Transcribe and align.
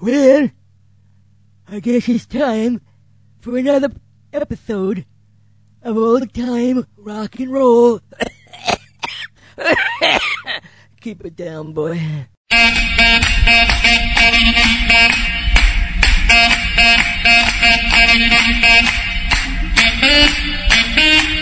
Well, 0.00 0.48
I 1.68 1.80
guess 1.80 2.08
it's 2.08 2.24
time 2.24 2.80
for 3.40 3.58
another 3.58 3.90
episode 4.32 5.04
of 5.82 5.96
old 5.96 6.32
time 6.32 6.86
rock 6.96 7.40
and 7.40 7.52
roll. 7.52 7.98
Keep 11.00 11.24
it 11.24 11.34
down, 11.34 11.72
boy. 11.72 12.00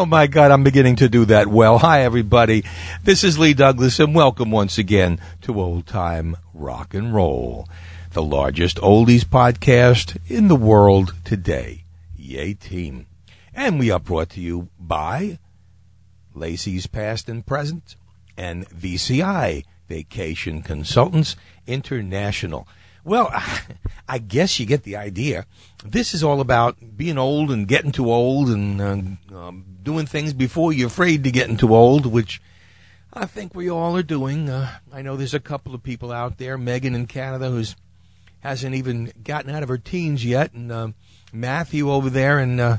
Oh 0.00 0.06
my 0.06 0.26
God, 0.26 0.50
I'm 0.50 0.64
beginning 0.64 0.96
to 0.96 1.10
do 1.10 1.26
that 1.26 1.48
well. 1.48 1.76
Hi 1.80 2.04
everybody. 2.04 2.64
This 3.04 3.22
is 3.22 3.38
Lee 3.38 3.52
Douglas 3.52 4.00
and 4.00 4.14
welcome 4.14 4.50
once 4.50 4.78
again 4.78 5.20
to 5.42 5.60
Old 5.60 5.86
Time 5.86 6.38
Rock 6.54 6.94
and 6.94 7.14
Roll, 7.14 7.68
the 8.12 8.22
largest 8.22 8.78
oldies 8.78 9.24
podcast 9.24 10.16
in 10.26 10.48
the 10.48 10.56
world 10.56 11.12
today. 11.22 11.84
Yay 12.16 12.54
team. 12.54 13.08
And 13.54 13.78
we 13.78 13.90
are 13.90 14.00
brought 14.00 14.30
to 14.30 14.40
you 14.40 14.70
by 14.80 15.38
Lacey's 16.34 16.86
Past 16.86 17.28
and 17.28 17.44
Present 17.44 17.96
and 18.38 18.66
VCI, 18.70 19.64
Vacation 19.86 20.62
Consultants 20.62 21.36
International. 21.66 22.66
Well, 23.04 23.30
I 24.08 24.16
guess 24.16 24.58
you 24.58 24.64
get 24.64 24.84
the 24.84 24.96
idea. 24.96 25.44
This 25.84 26.14
is 26.14 26.24
all 26.24 26.40
about 26.40 26.96
being 26.96 27.18
old 27.18 27.50
and 27.50 27.68
getting 27.68 27.92
too 27.92 28.10
old 28.10 28.48
and 28.48 28.80
uh, 28.80 29.36
um, 29.36 29.69
doing 29.82 30.06
things 30.06 30.32
before 30.32 30.72
you're 30.72 30.88
afraid 30.88 31.24
to 31.24 31.30
getting 31.30 31.56
too 31.56 31.74
old, 31.74 32.06
which 32.06 32.40
I 33.12 33.26
think 33.26 33.54
we 33.54 33.70
all 33.70 33.96
are 33.96 34.02
doing. 34.02 34.48
Uh, 34.48 34.70
I 34.92 35.02
know 35.02 35.16
there's 35.16 35.34
a 35.34 35.40
couple 35.40 35.74
of 35.74 35.82
people 35.82 36.12
out 36.12 36.38
there, 36.38 36.56
Megan 36.56 36.94
in 36.94 37.06
Canada, 37.06 37.50
who's 37.50 37.76
hasn't 38.40 38.74
even 38.74 39.12
gotten 39.22 39.50
out 39.50 39.62
of 39.62 39.68
her 39.68 39.78
teens 39.78 40.24
yet, 40.24 40.52
and 40.52 40.72
uh, 40.72 40.88
Matthew 41.32 41.90
over 41.90 42.08
there 42.08 42.38
in 42.38 42.58
uh, 42.58 42.78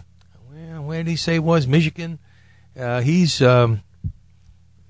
well, 0.51 0.83
where 0.83 1.03
did 1.03 1.09
he 1.09 1.15
say 1.15 1.39
was 1.39 1.67
Michigan? 1.67 2.19
Uh, 2.77 3.01
he's 3.01 3.41
um, 3.41 3.81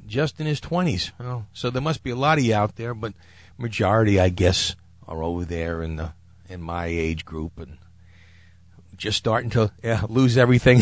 just 0.06 0.40
in 0.40 0.46
his 0.46 0.62
twenties. 0.62 1.12
Oh, 1.20 1.46
so 1.54 1.70
there 1.70 1.82
must 1.82 2.04
be 2.04 2.12
a 2.12 2.16
lot 2.16 2.38
of 2.38 2.44
you 2.44 2.54
out 2.54 2.76
there, 2.76 2.94
but 2.94 3.14
majority, 3.58 4.20
I 4.20 4.30
guess, 4.30 4.76
are 5.08 5.24
over 5.24 5.44
there 5.44 5.82
in 5.82 5.96
the 5.98 6.14
in 6.48 6.62
my 6.62 6.86
age 6.86 7.26
group 7.26 7.60
and 7.60 7.78
just 9.02 9.18
starting 9.18 9.50
to 9.50 9.72
yeah, 9.84 10.04
lose 10.08 10.38
everything. 10.38 10.82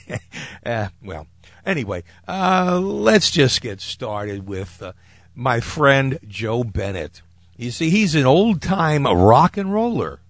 uh, 0.66 0.88
well, 1.02 1.26
anyway, 1.66 2.04
uh, 2.26 2.78
let's 2.80 3.30
just 3.30 3.60
get 3.60 3.80
started 3.80 4.46
with 4.46 4.80
uh, 4.80 4.92
my 5.34 5.58
friend 5.60 6.20
Joe 6.26 6.62
Bennett. 6.62 7.20
You 7.56 7.72
see, 7.72 7.90
he's 7.90 8.14
an 8.14 8.26
old 8.26 8.62
time 8.62 9.04
rock 9.04 9.56
and 9.56 9.74
roller. 9.74 10.20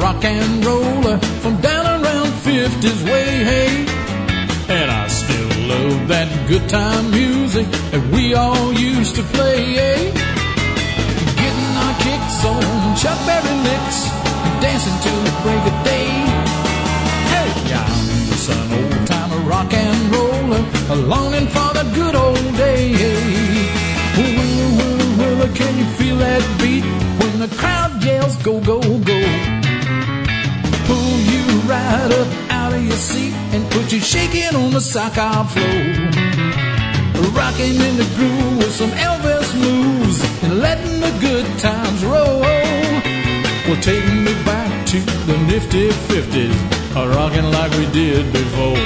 Rock 0.00 0.24
and 0.24 0.64
roller 0.64 1.18
from 1.42 1.60
down 1.60 1.84
around 1.86 2.28
50s 2.44 3.04
way, 3.04 3.28
hey. 3.50 3.86
And 4.68 4.90
I 4.90 5.06
still 5.08 5.50
love 5.68 6.08
that 6.08 6.28
good 6.48 6.68
time 6.68 7.10
music 7.10 7.66
that 7.92 8.04
we 8.12 8.34
all 8.34 8.72
used 8.72 9.14
to 9.16 9.22
play, 9.34 9.62
hey. 9.80 10.12
Getting 11.42 11.72
our 11.84 11.94
kicks 12.06 12.38
on 12.44 12.96
Chuck 13.00 13.18
Berry 13.26 13.56
licks, 13.68 13.98
dancing 14.60 14.96
till 15.04 15.20
the 15.28 15.34
break 15.44 15.64
of 15.72 15.76
day. 15.84 16.10
Hey, 17.32 17.50
I'm 17.82 18.26
just 18.30 18.50
an 18.50 18.72
old 18.78 19.06
timer 19.06 19.42
rock 19.48 19.72
and 19.72 20.00
roller, 20.14 20.62
longing 21.12 21.48
for 21.48 21.70
the 21.78 21.84
good 21.94 22.14
old 22.14 22.48
days. 22.56 23.00
Well, 24.16 25.18
well, 25.18 25.38
well, 25.38 25.54
can 25.54 25.72
you 25.78 25.86
feel 25.98 26.16
that 26.18 26.42
beat 26.60 26.84
when 27.20 27.38
the 27.38 27.54
crowd 27.56 28.02
yells 28.02 28.36
go, 28.42 28.60
go, 28.60 28.80
go? 28.80 29.15
Right 31.76 32.10
up 32.10 32.28
out 32.50 32.72
of 32.72 32.82
your 32.82 32.96
seat 32.96 33.34
and 33.52 33.62
put 33.70 33.92
you 33.92 34.00
shaking 34.00 34.54
on 34.56 34.70
the 34.70 34.80
soccer 34.80 35.44
floor. 35.52 35.84
Rocking 37.40 37.76
in 37.88 37.94
the 38.02 38.08
groove 38.16 38.56
with 38.58 38.72
some 38.72 38.92
Elvis 39.08 39.48
moves 39.64 40.18
and 40.42 40.60
letting 40.60 41.00
the 41.00 41.12
good 41.20 41.46
times 41.58 42.02
roll. 42.02 42.40
Well, 43.66 43.80
take 43.82 44.04
me 44.26 44.32
back 44.50 44.86
to 44.86 44.98
the 45.28 45.36
nifty 45.50 45.90
50s, 46.10 46.56
rocking 47.14 47.48
like 47.56 47.72
we 47.72 47.86
did 47.92 48.32
before. 48.32 48.82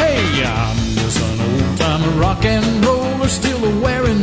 Hey, 0.00 0.20
I'm 0.44 0.76
just 1.00 1.18
an 1.28 1.40
old 1.48 1.78
time 1.78 2.18
rock 2.20 2.44
and 2.44 2.84
roller, 2.84 3.28
still 3.28 3.62
wearing 3.80 4.22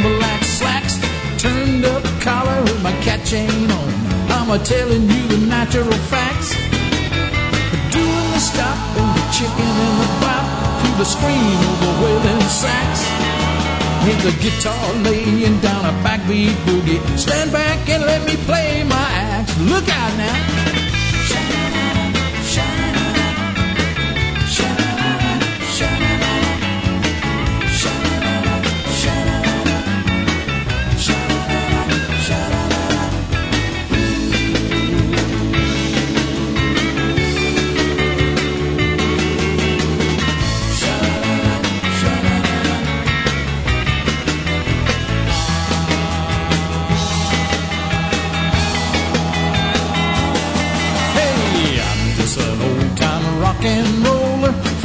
black 0.00 0.42
slacks, 0.44 0.96
turned 1.42 1.84
up 1.84 2.04
collar 2.22 2.62
with 2.62 2.82
my 2.82 2.92
cat 3.02 3.20
chain 3.26 3.71
on. 4.52 4.58
I'm 4.58 4.60
a 4.60 4.64
telling 4.64 5.02
you 5.02 5.28
the 5.28 5.46
natural 5.46 5.92
facts. 6.10 6.54
Doing 7.90 8.30
the 8.32 8.40
stop 8.40 8.78
and 8.96 9.10
the 9.16 9.24
chicken 9.32 9.72
and 9.86 10.00
the 10.00 10.08
pop 10.20 10.46
to 10.82 10.88
the 10.98 11.04
scream 11.04 11.58
of 11.70 11.80
the 11.80 11.92
wailing 12.02 12.40
sax. 12.48 13.06
With 14.04 14.20
the 14.22 14.34
guitar 14.42 14.92
laying 15.04 15.60
down 15.60 15.84
a 15.86 15.92
backbeat 16.04 16.54
boogie. 16.66 17.00
Stand 17.18 17.52
back 17.52 17.88
and 17.88 18.04
let 18.04 18.26
me 18.26 18.36
play 18.44 18.84
my 18.84 19.08
axe. 19.12 19.56
Look 19.60 19.88
out 19.88 20.16
now. 20.16 20.91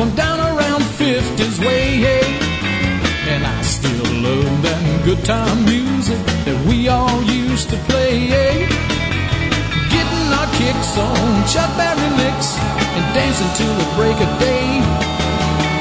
From 0.08 0.16
down 0.16 0.40
around 0.40 0.82
50s 0.82 1.60
way, 1.66 1.98
hey. 1.98 2.24
And 3.28 3.44
I 3.46 3.62
still 3.62 4.08
love 4.24 4.62
that 4.64 5.02
good 5.04 5.24
time 5.26 5.66
music 5.66 6.20
that 6.46 6.58
we 6.68 6.88
all 6.88 7.22
used 7.24 7.70
to 7.70 7.78
play. 7.90 8.28
Getting 9.92 10.28
our 10.40 10.50
kicks 10.60 10.92
on 10.98 11.28
Chuck 11.52 11.72
Berry 11.76 12.10
licks 12.22 12.56
and 12.96 13.06
dancing 13.16 13.52
till 13.60 13.76
the 13.82 13.88
break 13.98 14.18
of 14.28 14.32
day. 14.40 14.80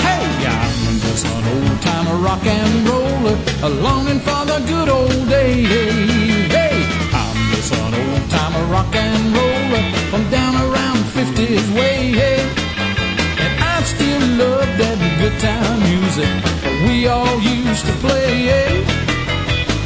Hey, 0.07 0.27
I'm 0.59 0.99
just 1.07 1.27
an 1.27 1.45
old 1.55 1.83
timer 1.83 2.19
rock 2.19 2.45
and 2.45 2.75
roller, 2.89 3.37
a 3.63 3.71
longing 3.87 4.21
for 4.21 4.43
the 4.51 4.59
good 4.67 4.89
old 4.89 5.29
days. 5.29 6.51
Hey, 6.51 6.77
I'm 7.15 7.39
just 7.55 7.73
an 7.75 7.95
old 7.95 8.31
timer 8.31 8.65
rock 8.75 8.93
and 8.95 9.23
roller 9.39 9.85
from 10.11 10.23
down 10.31 10.55
around 10.67 10.99
50's 11.15 11.71
way. 11.79 12.56
Still 13.87 14.27
love 14.43 14.71
that 14.81 14.99
good 15.21 15.37
time 15.39 15.79
music 15.87 16.29
we 16.85 17.07
all 17.07 17.39
used 17.41 17.87
to 17.87 17.93
play. 18.05 18.51
Hey, 18.51 18.85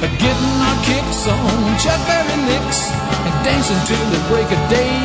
getting 0.00 0.56
our 0.68 0.78
kicks 0.88 1.28
on 1.28 1.78
Chuck 1.78 2.00
Berry 2.08 2.36
licks 2.48 2.80
and 3.26 3.36
dancing 3.44 3.80
till 3.84 4.06
the 4.10 4.20
break 4.28 4.48
of 4.50 4.62
day. 4.68 4.96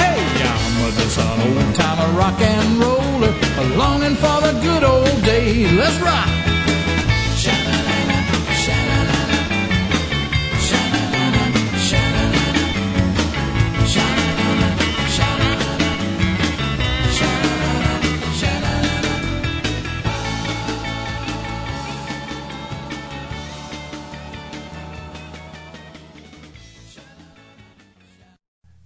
Hey, 0.00 0.18
I'm 0.48 0.92
just 0.96 1.18
an 1.18 1.40
old 1.44 1.74
timer 1.74 2.10
rock 2.18 2.40
and 2.40 2.80
roller, 2.80 3.32
longing 3.76 4.16
for 4.16 4.40
the 4.40 4.52
good 4.62 4.84
old 4.84 5.22
days. 5.22 5.72
Let's 5.72 6.00
rock. 6.00 6.53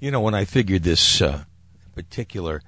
You 0.01 0.13
know, 0.13 0.21
when 0.21 0.35
I 0.35 0.45
figured 0.45 0.85
this 0.85 1.21
uh, 1.21 1.45
particular 1.95 2.63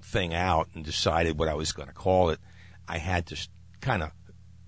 thing 0.00 0.32
out 0.32 0.68
and 0.74 0.84
decided 0.84 1.38
what 1.38 1.48
I 1.48 1.54
was 1.54 1.72
going 1.72 1.88
to 1.88 1.94
call 1.94 2.30
it, 2.30 2.38
I 2.86 2.98
had 2.98 3.26
to 3.26 3.48
kind 3.80 4.02
of 4.02 4.12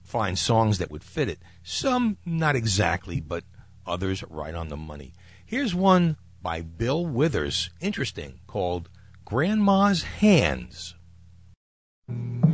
find 0.02 0.38
songs 0.38 0.78
that 0.78 0.90
would 0.90 1.04
fit 1.04 1.28
it. 1.28 1.38
Some 1.62 2.18
not 2.24 2.56
exactly, 2.56 3.20
but 3.20 3.44
others 3.86 4.24
right 4.28 4.54
on 4.54 4.68
the 4.68 4.76
money. 4.76 5.14
Here's 5.46 5.74
one 5.74 6.16
by 6.42 6.62
Bill 6.62 7.06
Withers, 7.06 7.70
interesting, 7.80 8.40
called 8.46 8.88
Grandma's 9.24 10.02
Hands. 10.02 10.94
Mm, 12.10 12.53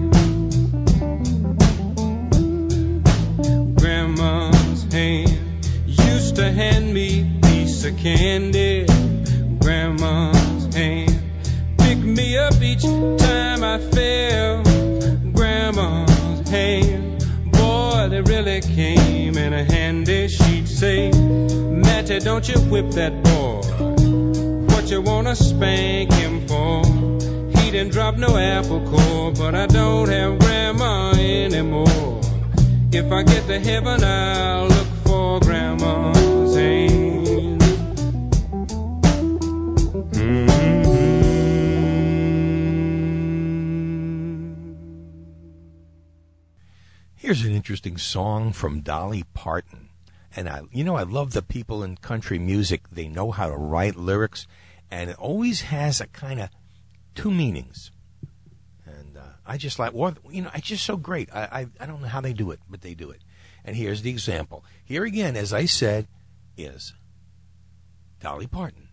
Hand 4.91 5.65
used 5.85 6.35
to 6.35 6.51
hand 6.51 6.93
me 6.93 7.39
piece 7.43 7.85
of 7.85 7.97
candy. 7.97 8.85
Grandma's 9.59 10.73
hand 10.75 11.21
picked 11.77 12.03
me 12.03 12.37
up 12.37 12.61
each 12.61 12.83
time 12.83 13.63
I 13.63 13.79
fell. 13.79 14.63
Grandma's 15.33 16.49
hand, 16.49 17.25
boy, 17.51 18.07
they 18.09 18.21
really 18.21 18.61
came 18.61 19.37
in 19.37 19.53
handy. 19.53 20.27
She'd 20.27 20.67
say, 20.67 21.11
Matty, 21.11 22.19
don't 22.19 22.47
you 22.47 22.59
whip 22.69 22.91
that 22.91 23.23
boy. 23.23 23.61
What 24.73 24.89
you 24.89 25.01
wanna 25.01 25.35
spank 25.35 26.11
him 26.13 26.47
for? 26.47 26.85
He 27.59 27.71
didn't 27.71 27.91
drop 27.91 28.17
no 28.17 28.35
apple 28.37 28.81
core, 28.89 29.31
but 29.31 29.55
I 29.55 29.67
don't 29.67 30.09
have 30.09 30.39
grandma 30.39 31.11
anymore. 31.11 32.21
If 32.93 33.11
I 33.11 33.23
get 33.23 33.47
to 33.47 33.59
heaven, 33.59 34.03
I'll 34.03 34.70
Mm-hmm. 39.93 40.49
Here's 47.15 47.45
an 47.45 47.53
interesting 47.53 47.97
song 47.97 48.51
from 48.51 48.81
Dolly 48.81 49.23
Parton. 49.33 49.87
And 50.35 50.49
I, 50.49 50.63
you 50.71 50.83
know, 50.83 50.97
I 50.97 51.03
love 51.03 51.31
the 51.31 51.41
people 51.41 51.81
in 51.81 51.95
country 51.95 52.37
music. 52.37 52.89
They 52.91 53.07
know 53.07 53.31
how 53.31 53.47
to 53.47 53.55
write 53.55 53.95
lyrics, 53.95 54.47
and 54.89 55.09
it 55.09 55.15
always 55.17 55.61
has 55.61 56.01
a 56.01 56.07
kind 56.07 56.41
of 56.41 56.49
two 57.15 57.31
meanings. 57.31 57.91
And 58.85 59.15
uh, 59.15 59.21
I 59.45 59.55
just 59.55 59.79
like, 59.79 59.93
well, 59.93 60.13
you 60.29 60.41
know, 60.41 60.51
it's 60.53 60.67
just 60.67 60.85
so 60.85 60.97
great. 60.97 61.29
I, 61.33 61.43
I, 61.43 61.67
I 61.79 61.85
don't 61.85 62.01
know 62.01 62.07
how 62.07 62.19
they 62.19 62.33
do 62.33 62.51
it, 62.51 62.59
but 62.69 62.81
they 62.81 62.93
do 62.93 63.11
it. 63.11 63.21
And 63.63 63.75
here's 63.75 64.01
the 64.01 64.09
example. 64.09 64.65
Here 64.91 65.05
again, 65.05 65.37
as 65.37 65.53
I 65.53 65.67
said, 65.67 66.09
is 66.57 66.93
Dolly 68.19 68.45
Parton. 68.45 68.89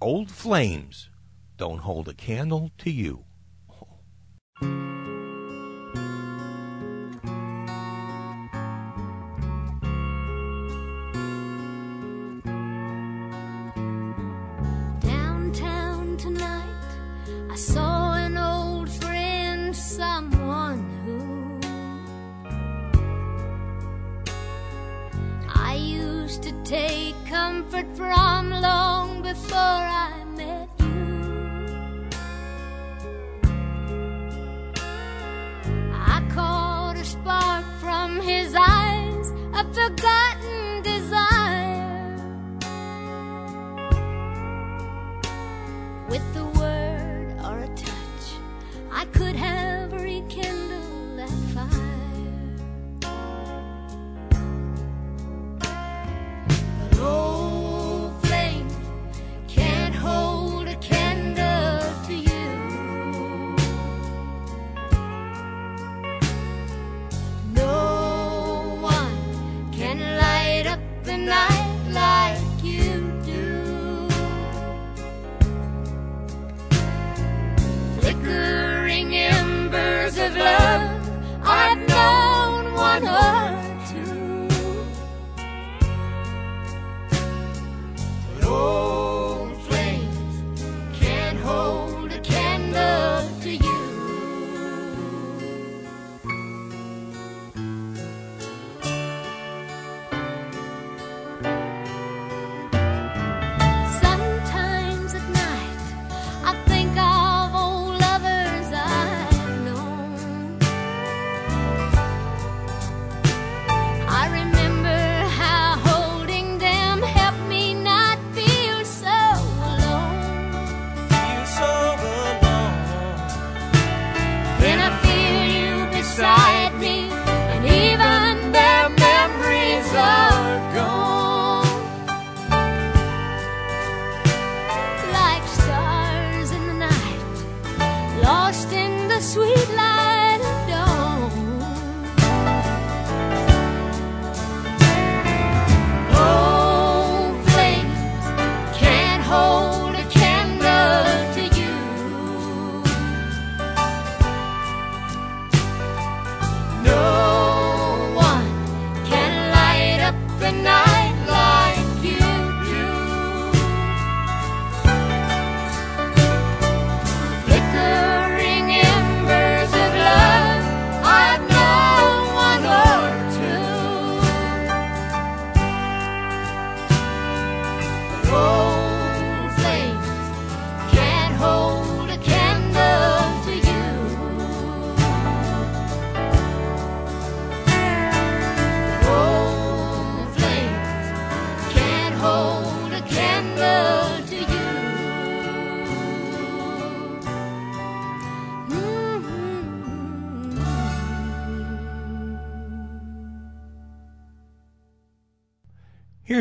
Old 0.00 0.30
flames 0.30 1.10
don't 1.58 1.80
hold 1.80 2.08
a 2.08 2.14
candle 2.14 2.70
to 2.78 2.90
you. 2.90 3.26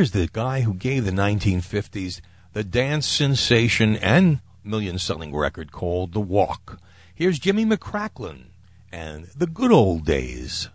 Here's 0.01 0.10
the 0.13 0.29
guy 0.34 0.62
who 0.62 0.74
gave 0.74 1.05
the 1.05 1.12
1950s 1.12 2.22
the 2.53 2.63
dance 2.63 3.05
sensation 3.05 3.96
and 3.98 4.39
million 4.63 4.98
selling 4.98 5.31
record 5.36 5.72
called 5.72 6.13
The 6.13 6.20
Walk. 6.20 6.79
Here's 7.13 7.38
Jimmy 7.38 7.67
McCracklin 7.67 8.46
and 8.91 9.27
The 9.36 9.46
Good 9.46 9.72
Old 9.72 10.03
Days. 10.03 10.70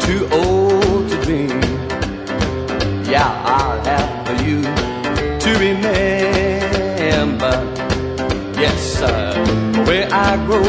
too 0.00 0.28
old 0.32 1.08
to 1.10 1.16
dream. 1.22 1.60
Yeah, 3.04 3.30
I'll 3.44 3.84
have 3.84 4.26
for 4.26 4.34
you 4.44 4.62
to 4.62 5.50
remember. 5.58 7.54
Yes, 8.60 8.80
sir, 8.98 9.34
where 9.86 10.08
I 10.12 10.36
grow 10.46 10.64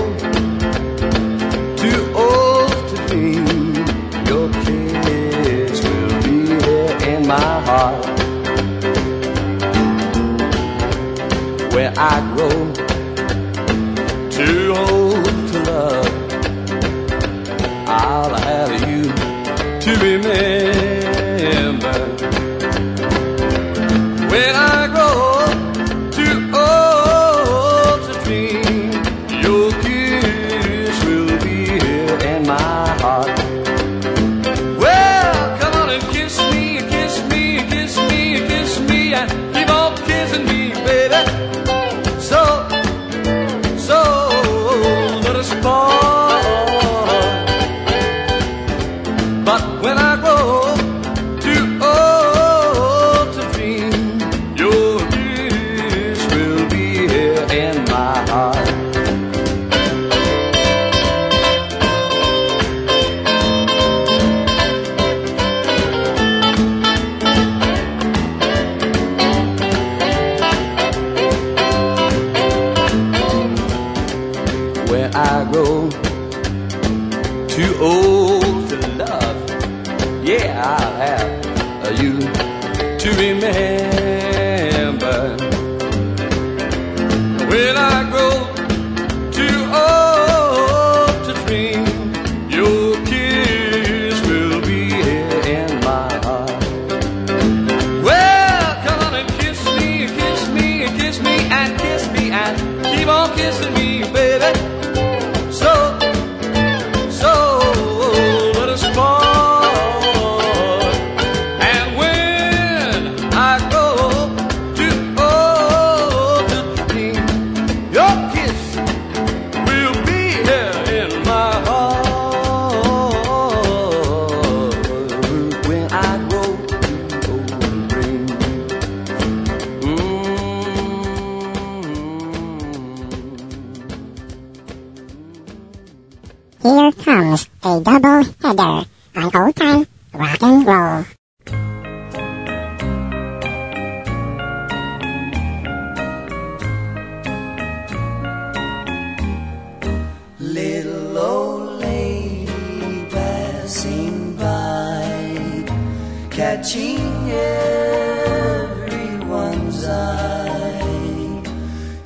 too 1.75 2.13
old 2.15 2.89
to 2.89 2.95
dream. 3.07 3.45
Your 4.27 4.49
kiss 4.63 5.83
will 5.83 6.23
be 6.23 6.37
there 6.55 6.97
in 7.09 7.27
my 7.27 7.61
heart. 7.61 8.05
Where 11.73 11.93
I 11.97 12.33
grow. 12.35 12.74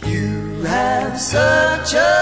You 0.06 0.64
have 0.64 1.20
such 1.20 1.94
a 1.94 2.19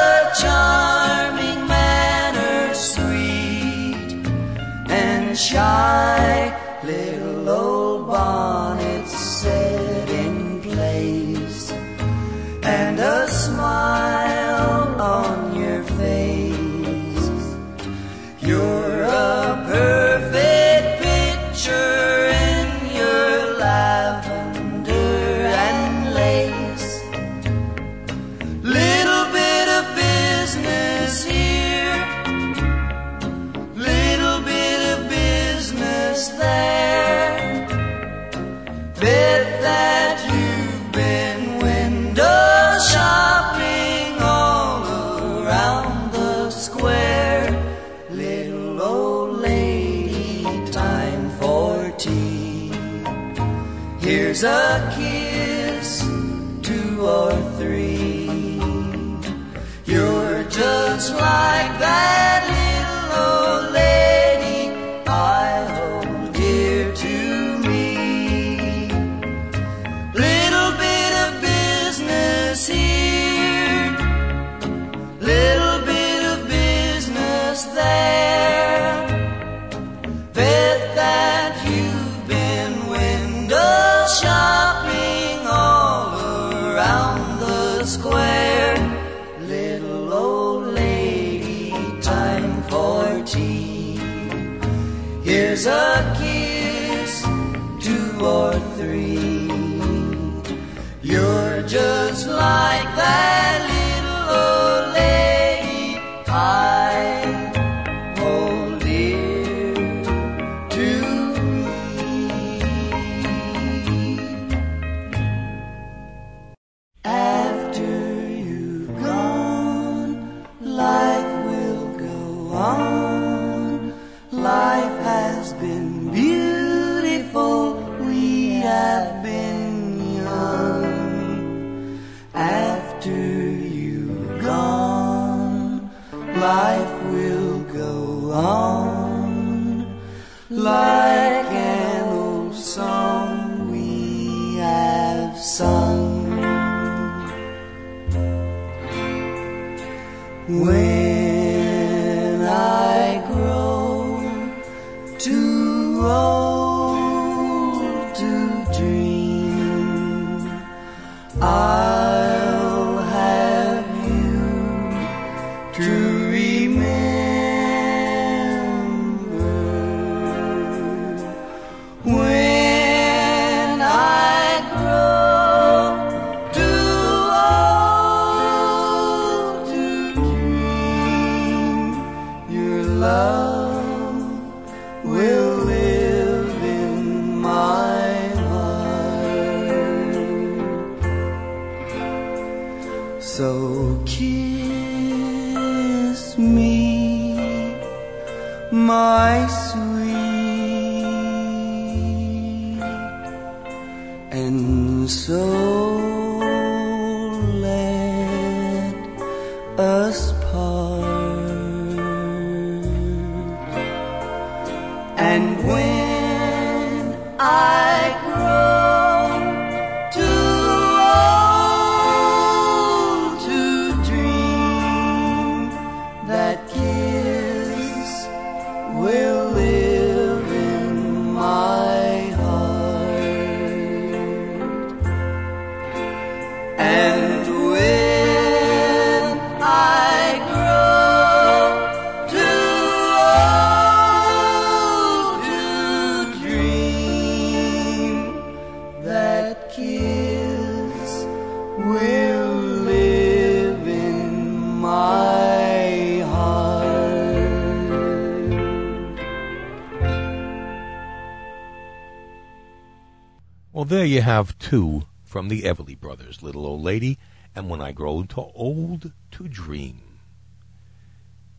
you 264.17 264.23
have 264.23 264.57
two 264.57 265.03
from 265.23 265.47
the 265.47 265.61
Everly 265.61 265.95
Brothers, 265.95 266.41
Little 266.41 266.65
Old 266.65 266.81
Lady, 266.81 267.19
and 267.55 267.69
When 267.69 267.81
I 267.81 267.91
Grow 267.91 268.23
to 268.23 268.41
Old 268.55 269.11
to 269.29 269.47
Dream. 269.47 270.01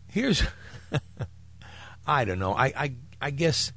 Here's, 0.09 0.43
I 2.07 2.25
don't 2.25 2.41
know, 2.41 2.55
I, 2.55 2.73
I, 2.77 2.93
I 3.21 3.31
guess 3.31 3.73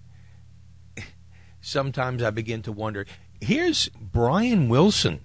sometimes 1.62 2.24
I 2.24 2.32
begin 2.32 2.64
to 2.64 2.72
wonder. 2.72 3.06
Here's 3.40 3.88
Brian 3.90 4.68
Wilson 4.68 5.20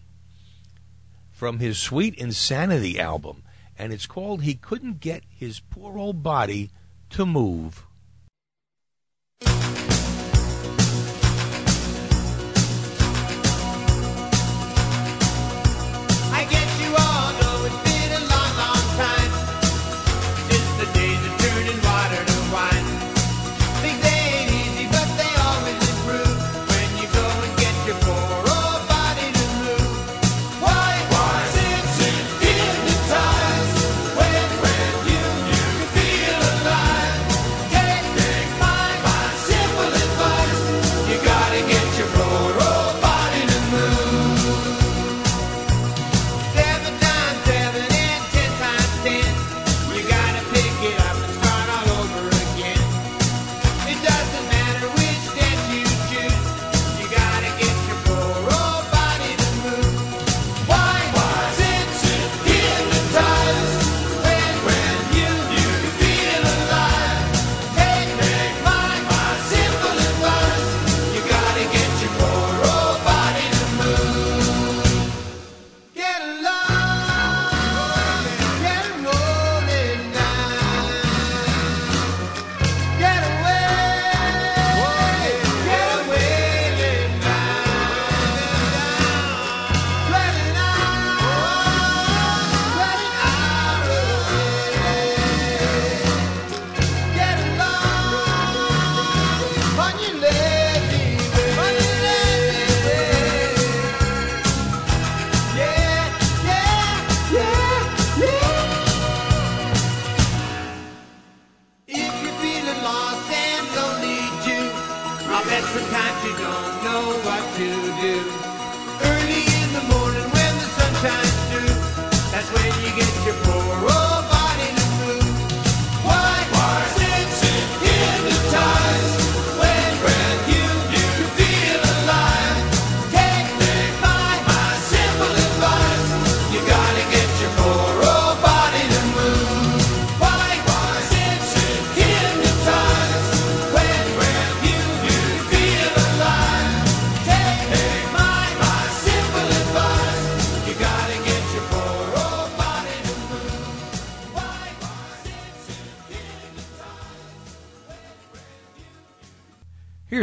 from 1.31 1.59
his 1.59 1.79
Sweet 1.79 2.15
Insanity 2.17 3.01
album, 3.01 3.43
and 3.79 3.91
it's 3.91 4.07
called 4.07 4.43
He 4.43 4.53
Couldn't 4.53 5.01
Get 5.01 5.25
His 5.31 5.61
Poor 5.61 5.97
Old 5.97 6.23
Body 6.23 6.73
to 7.09 7.25
Move. 7.25 7.87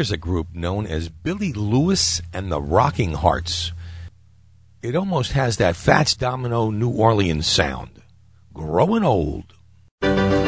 Here's 0.04 0.12
a 0.12 0.18
group 0.18 0.54
known 0.54 0.86
as 0.86 1.08
Billy 1.08 1.54
Lewis 1.54 2.22
and 2.34 2.52
the 2.52 2.62
Rocking 2.62 3.14
Hearts. 3.14 3.72
It 4.82 4.98
almost 4.98 5.32
has 5.32 5.56
that 5.56 5.78
Fats 5.78 6.14
Domino 6.14 6.72
New 6.72 6.90
Orleans 6.90 7.48
sound. 7.48 8.02
Growing 8.54 9.06
old. 9.06 9.54
I'm 10.02 10.44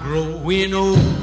growing 0.00 0.74
old 0.74 1.19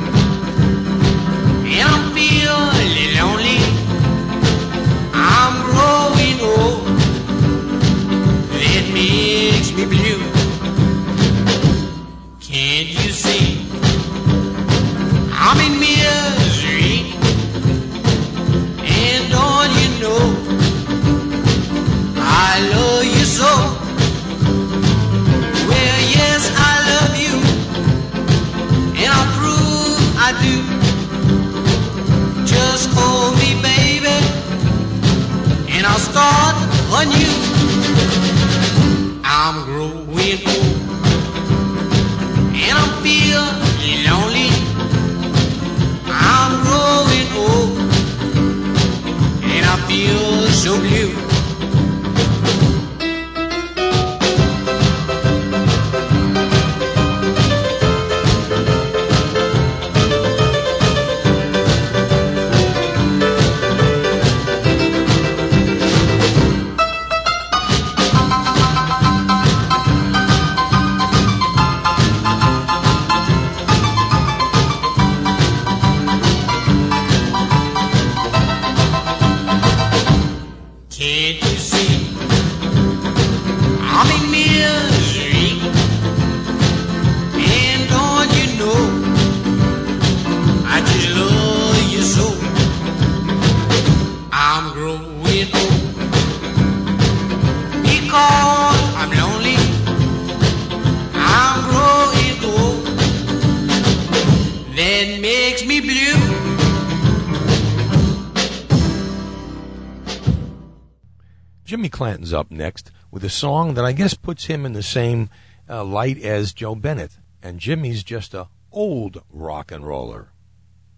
with 113.12 113.24
a 113.24 113.30
song 113.30 113.74
that 113.76 113.86
I 113.86 113.92
guess 113.92 114.14
puts 114.14 114.46
him 114.46 114.66
in 114.66 114.74
the 114.74 114.84
same 114.84 115.30
uh, 115.70 115.84
light 115.84 116.22
as 116.22 116.54
Joe 116.54 116.76
Bennett. 116.76 117.18
And 117.42 117.60
Jimmy's 117.60 118.04
just 118.04 118.34
a 118.34 118.48
old 118.72 119.22
rock 119.32 119.72
and 119.72 119.86
roller. 119.86 120.30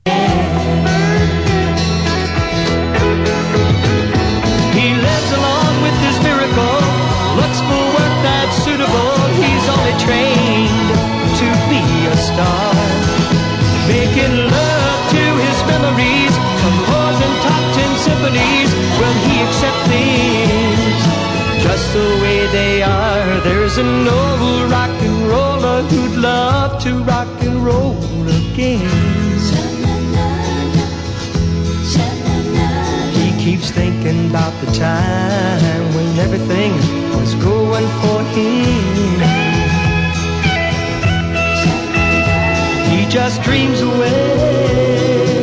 He 0.05 0.13
lives 4.95 5.31
along 5.31 5.81
with 5.83 5.97
his 5.99 6.17
miracle, 6.23 6.79
looks 7.37 7.59
for 7.67 7.83
work 7.97 8.15
that's 8.23 8.55
suitable. 8.63 9.15
He's 9.37 9.65
only 9.69 9.95
trained 10.01 10.89
to 11.39 11.47
be 11.69 11.83
a 12.07 12.17
star. 12.17 12.73
Making 13.87 14.35
love 14.49 15.09
to 15.11 15.23
his 15.45 15.57
memories 15.67 16.35
and 17.21 17.35
top 17.41 17.63
ten 17.75 17.91
symphonies. 17.97 18.69
Well, 18.99 19.13
he 19.27 19.35
accepts 19.41 19.87
things 19.87 20.58
just 21.61 21.93
the 21.93 22.09
way 22.23 22.47
they 22.47 22.83
are. 22.83 23.39
There's 23.41 23.77
an 23.77 24.07
old 24.07 24.71
rock 24.71 24.95
and 25.07 25.27
roller 25.27 25.81
who'd 25.83 26.17
love 26.17 26.81
to 26.83 27.03
rock 27.03 27.27
and 27.41 27.65
roll 27.65 27.97
again. 28.41 28.89
He 33.19 33.29
keeps 33.43 33.71
thinking 33.71 34.29
about 34.29 34.53
the 34.61 34.71
time 34.71 35.83
when 35.95 36.19
everything 36.19 36.73
was 37.19 37.35
going 37.35 37.87
for 38.01 38.19
him. 38.35 39.19
He 42.91 43.05
just 43.09 43.41
dreams 43.43 43.81
away 43.81 45.39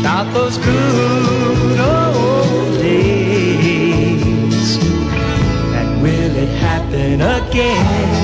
about 0.00 0.32
those 0.32 0.56
good 0.58 1.80
old 1.80 2.05
it 6.38 6.48
happen 6.60 7.22
again? 7.22 8.15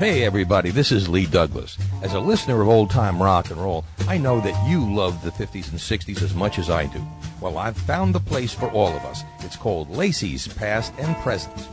Hey, 0.00 0.24
everybody, 0.24 0.70
this 0.70 0.92
is 0.92 1.10
Lee 1.10 1.26
Douglas. 1.26 1.76
As 2.00 2.14
a 2.14 2.20
listener 2.20 2.62
of 2.62 2.68
old 2.68 2.88
time 2.88 3.22
rock 3.22 3.50
and 3.50 3.60
roll, 3.60 3.84
I 4.08 4.16
know 4.16 4.40
that 4.40 4.66
you 4.66 4.90
love 4.90 5.22
the 5.22 5.30
50s 5.30 5.70
and 5.70 5.78
60s 5.78 6.22
as 6.22 6.34
much 6.34 6.58
as 6.58 6.70
I 6.70 6.86
do. 6.86 7.06
Well, 7.38 7.58
I've 7.58 7.76
found 7.76 8.14
the 8.14 8.20
place 8.20 8.54
for 8.54 8.70
all 8.70 8.96
of 8.96 9.04
us. 9.04 9.24
It's 9.40 9.56
called 9.56 9.90
Lacey's 9.90 10.48
Past 10.48 10.94
and 10.96 11.14
Present. 11.16 11.68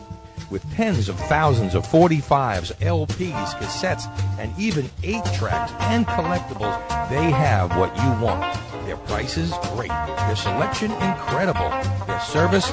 With 0.49 0.69
tens 0.73 1.07
of 1.07 1.17
thousands 1.17 1.73
of 1.73 1.87
45s, 1.87 2.73
LPs, 2.79 3.53
cassettes, 3.59 4.07
and 4.37 4.53
even 4.59 4.89
8 5.03 5.23
tracks 5.35 5.71
and 5.79 6.05
collectibles, 6.05 7.09
they 7.09 7.31
have 7.31 7.77
what 7.77 7.95
you 7.95 8.09
want. 8.21 8.59
Their 8.85 8.97
prices, 8.97 9.53
great. 9.73 9.87
Their 9.87 10.35
selection, 10.35 10.91
incredible. 10.91 11.69
Their 12.05 12.19
service, 12.19 12.69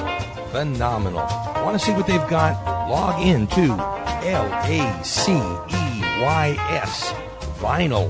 phenomenal. 0.51 1.25
Want 1.63 1.79
to 1.79 1.85
see 1.85 1.93
what 1.93 2.07
they've 2.07 2.27
got? 2.27 2.61
Log 2.89 3.25
in 3.25 3.47
to 3.47 3.94
L 4.25 4.49
A 4.51 5.03
C 5.03 5.33
E 5.33 6.01
Y 6.19 6.57
S, 6.81 7.13
vinyl 7.61 8.09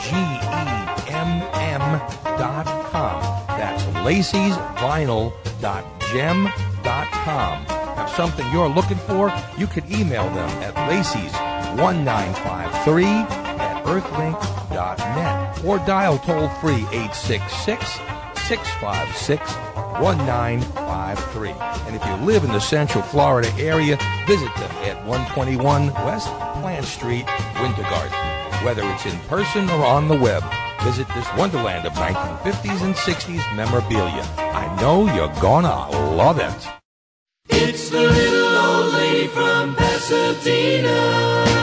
gem 0.00 0.22
com 2.90 3.20
That's 3.48 3.84
Lacey's 4.04 4.56
com. 7.24 7.64
Have 7.96 8.10
something 8.10 8.46
you're 8.52 8.68
looking 8.68 8.98
for? 8.98 9.32
You 9.58 9.66
can 9.66 9.84
email 9.92 10.30
them 10.30 10.48
at 10.62 10.76
Lacey's1953 10.88 13.04
at 13.58 13.84
Earthlink 13.84 14.40
dot 14.72 14.98
net 14.98 15.64
or 15.64 15.78
dial 15.78 16.18
toll 16.18 16.48
free 16.60 16.86
866 16.92 17.98
656 18.46 19.61
1953. 20.02 21.50
And 21.86 21.94
if 21.94 22.04
you 22.04 22.14
live 22.26 22.42
in 22.42 22.50
the 22.50 22.60
Central 22.60 23.02
Florida 23.04 23.48
area, 23.56 23.96
visit 24.26 24.52
them 24.56 24.70
at 24.82 24.96
121 25.06 25.94
West 26.04 26.26
Plant 26.60 26.84
Street, 26.84 27.24
Winter 27.60 27.82
Garden. 27.82 28.18
Whether 28.64 28.82
it's 28.90 29.06
in 29.06 29.18
person 29.28 29.70
or 29.70 29.84
on 29.84 30.08
the 30.08 30.18
web, 30.18 30.42
visit 30.82 31.06
this 31.14 31.26
wonderland 31.36 31.86
of 31.86 31.92
1950s 31.94 32.82
and 32.82 32.94
60s 32.94 33.56
memorabilia. 33.56 34.26
I 34.38 34.76
know 34.80 35.06
you're 35.14 35.34
gonna 35.40 35.88
love 36.16 36.38
it. 36.38 36.68
It's 37.48 37.88
the 37.90 38.00
little 38.00 38.56
old 38.56 38.94
lady 38.94 39.28
from 39.28 39.76
Pasadena. 39.76 41.61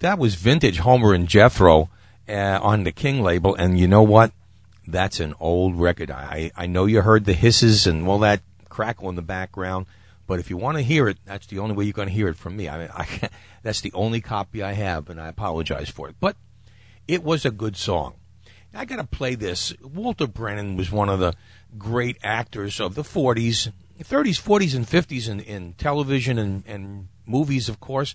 That 0.00 0.18
was 0.18 0.36
vintage 0.36 0.78
Homer 0.78 1.12
and 1.12 1.26
Jethro 1.26 1.90
uh, 2.28 2.58
on 2.62 2.84
the 2.84 2.92
King 2.92 3.22
label, 3.22 3.54
and 3.54 3.78
you 3.78 3.88
know 3.88 4.02
what? 4.02 4.32
That's 4.86 5.18
an 5.18 5.34
old 5.40 5.78
record. 5.78 6.10
I 6.10 6.50
I 6.56 6.66
know 6.66 6.86
you 6.86 7.02
heard 7.02 7.24
the 7.24 7.32
hisses 7.32 7.86
and 7.86 8.06
all 8.06 8.20
that 8.20 8.40
crackle 8.68 9.08
in 9.08 9.16
the 9.16 9.22
background, 9.22 9.86
but 10.26 10.38
if 10.38 10.50
you 10.50 10.56
want 10.56 10.76
to 10.78 10.82
hear 10.82 11.08
it, 11.08 11.18
that's 11.24 11.46
the 11.46 11.58
only 11.58 11.74
way 11.74 11.84
you're 11.84 11.92
going 11.92 12.08
to 12.08 12.14
hear 12.14 12.28
it 12.28 12.36
from 12.36 12.56
me. 12.56 12.68
I, 12.68 12.84
I 12.84 13.28
that's 13.62 13.80
the 13.80 13.92
only 13.92 14.20
copy 14.20 14.62
I 14.62 14.72
have, 14.72 15.10
and 15.10 15.20
I 15.20 15.28
apologize 15.28 15.90
for 15.90 16.08
it. 16.08 16.16
But 16.20 16.36
it 17.08 17.24
was 17.24 17.44
a 17.44 17.50
good 17.50 17.76
song. 17.76 18.14
I 18.74 18.84
got 18.84 18.96
to 18.96 19.04
play 19.04 19.34
this. 19.34 19.74
Walter 19.82 20.26
Brennan 20.26 20.76
was 20.76 20.92
one 20.92 21.08
of 21.08 21.18
the 21.18 21.34
great 21.76 22.18
actors 22.22 22.80
of 22.80 22.94
the 22.94 23.02
40s, 23.02 23.72
30s, 23.98 24.40
40s, 24.40 24.76
and 24.76 24.86
50s 24.86 25.28
in, 25.28 25.40
in 25.40 25.72
television 25.72 26.38
and, 26.38 26.62
and 26.66 27.08
movies, 27.26 27.68
of 27.68 27.80
course. 27.80 28.14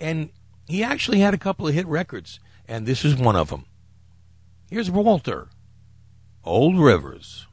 And 0.00 0.30
he 0.66 0.82
actually 0.82 1.20
had 1.20 1.34
a 1.34 1.38
couple 1.38 1.66
of 1.66 1.74
hit 1.74 1.86
records, 1.86 2.40
and 2.66 2.86
this 2.86 3.04
is 3.04 3.16
one 3.16 3.36
of 3.36 3.50
them. 3.50 3.66
Here's 4.70 4.90
Walter, 4.90 5.48
Old 6.44 6.78
Rivers. 6.78 7.46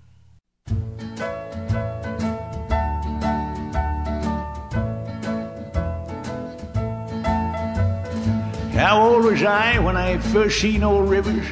How 8.74 9.02
old 9.02 9.26
was 9.26 9.44
I 9.44 9.80
when 9.80 9.98
I 9.98 10.20
first 10.20 10.62
seen 10.62 10.84
old 10.84 11.10
Rivers? 11.10 11.46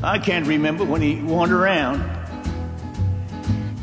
I 0.00 0.20
can't 0.20 0.46
remember 0.46 0.84
when 0.84 1.02
he 1.02 1.20
wandered 1.20 1.60
around. 1.60 1.98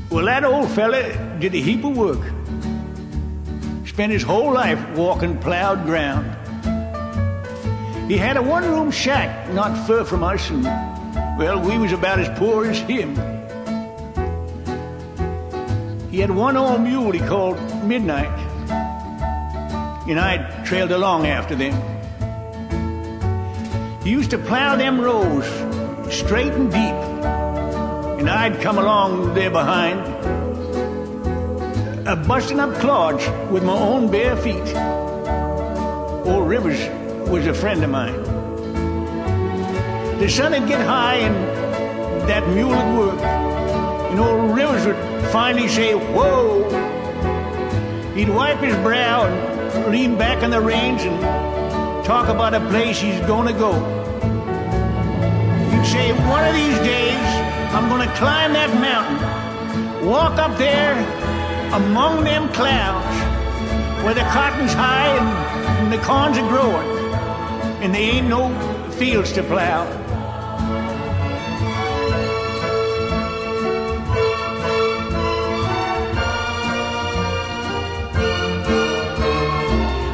Well, 0.10 0.24
that 0.24 0.46
old 0.46 0.70
fella 0.70 1.12
did 1.40 1.54
a 1.54 1.58
heap 1.58 1.84
of 1.84 1.98
work. 1.98 2.22
Spent 3.96 4.12
his 4.12 4.24
whole 4.24 4.52
life 4.52 4.90
walking 4.98 5.38
plowed 5.38 5.86
ground. 5.86 6.28
He 8.12 8.18
had 8.18 8.36
a 8.36 8.42
one-room 8.42 8.92
shack 8.92 9.50
not 9.54 9.88
far 9.88 10.04
from 10.04 10.22
us, 10.22 10.50
and 10.50 10.66
well, 11.40 11.62
we 11.62 11.78
was 11.78 11.94
about 11.94 12.20
as 12.20 12.28
poor 12.38 12.66
as 12.66 12.78
him. 12.78 13.16
He 16.12 16.20
had 16.20 16.30
one 16.30 16.58
old 16.58 16.82
mule 16.82 17.14
he 17.14 17.22
called 17.22 17.58
Midnight, 17.86 18.38
and 20.10 20.20
I 20.20 20.66
trailed 20.66 20.92
along 20.92 21.28
after 21.28 21.56
them. 21.56 21.72
He 24.04 24.10
used 24.10 24.32
to 24.32 24.38
plow 24.38 24.76
them 24.76 25.00
rows 25.00 25.46
straight 26.14 26.52
and 26.52 26.70
deep, 26.70 26.96
and 28.20 28.30
I'd 28.30 28.60
come 28.60 28.78
along 28.78 29.36
there 29.36 29.52
behind, 29.52 30.06
uh, 32.06 32.16
busting 32.16 32.60
up 32.60 32.74
clods 32.76 33.28
with 33.50 33.64
my 33.64 33.74
own 33.74 34.12
bare 34.12 34.38
feet. 34.38 34.76
Old 36.26 36.48
Rivers 36.48 36.80
was 37.28 37.48
a 37.48 37.54
friend 37.54 37.84
of 37.84 37.90
mine. 37.90 38.24
The 40.20 40.30
sun 40.30 40.52
would 40.52 40.68
get 40.68 40.86
high 40.86 41.16
and 41.16 41.36
that 42.30 42.48
mule 42.50 42.70
would 42.70 42.98
work, 42.98 43.22
and 43.22 44.20
old 44.20 44.56
Rivers 44.56 44.86
would 44.86 45.32
finally 45.32 45.68
say, 45.68 45.94
Whoa! 45.94 46.64
He'd 48.14 48.30
wipe 48.30 48.60
his 48.60 48.76
brow 48.78 49.26
and 49.26 49.92
lean 49.92 50.18
back 50.18 50.44
on 50.44 50.52
the 50.52 50.62
reins 50.62 51.02
and 51.04 52.06
talk 52.06 52.30
about 52.30 52.54
a 52.54 52.60
place 52.70 53.00
he's 53.00 53.20
gonna 53.22 53.54
go. 53.54 53.74
He'd 55.72 55.86
say, 55.86 56.12
One 56.30 56.46
of 56.46 56.54
these 56.54 56.78
days, 56.80 57.18
I'm 57.74 57.90
gonna 57.90 58.14
climb 58.16 58.54
that 58.54 58.74
mountain, 58.80 60.08
walk 60.08 60.40
up 60.40 60.58
there 60.58 61.25
among 61.76 62.24
them 62.24 62.48
clouds 62.54 63.06
where 64.06 64.14
the 64.14 64.22
cotton's 64.22 64.72
high 64.74 65.08
and, 65.08 65.84
and 65.84 65.92
the 65.92 65.98
corns 66.06 66.38
are 66.38 66.48
growing, 66.48 66.88
and 67.84 67.94
there 67.94 68.16
ain't 68.16 68.30
no 68.30 68.48
fields 68.92 69.34
to 69.34 69.44
plow. 69.44 69.84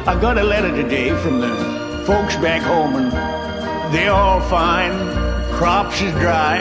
I 0.04 0.18
got 0.20 0.38
a 0.38 0.42
letter 0.42 0.74
today 0.74 1.10
from 1.22 1.38
the 1.38 2.02
folks 2.04 2.34
back 2.38 2.62
home, 2.62 2.96
and 2.96 3.94
they're 3.94 4.10
all 4.10 4.40
fine. 4.40 4.92
Crops 5.52 6.02
is 6.02 6.12
dry. 6.14 6.58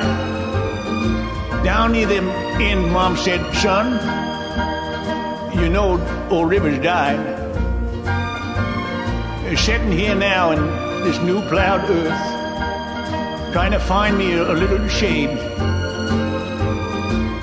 Down 1.63 1.93
near 1.93 2.05
them 2.05 2.29
end, 2.61 2.91
Mom 2.91 3.17
said, 3.17 3.41
Son, 3.55 4.20
know 5.71 6.27
old 6.29 6.49
Rivers 6.49 6.77
died. 6.79 7.39
Sitting 9.57 9.91
here 9.91 10.15
now 10.15 10.51
in 10.51 10.59
this 11.03 11.17
new 11.19 11.41
plowed 11.47 11.89
earth, 11.89 13.53
trying 13.53 13.71
to 13.71 13.79
find 13.79 14.17
me 14.17 14.33
a, 14.33 14.51
a 14.51 14.53
little 14.53 14.87
shade. 14.87 15.29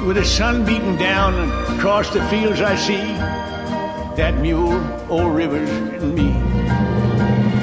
With 0.07 0.17
the 0.17 0.25
sun 0.25 0.65
beating 0.65 0.97
down 0.97 1.35
across 1.77 2.11
the 2.11 2.23
fields 2.29 2.61
I 2.61 2.77
see, 2.77 2.97
that 4.17 4.39
mule, 4.41 4.81
old 5.11 5.35
Rivers, 5.35 5.71
and 5.71 6.15
me. 6.15 6.31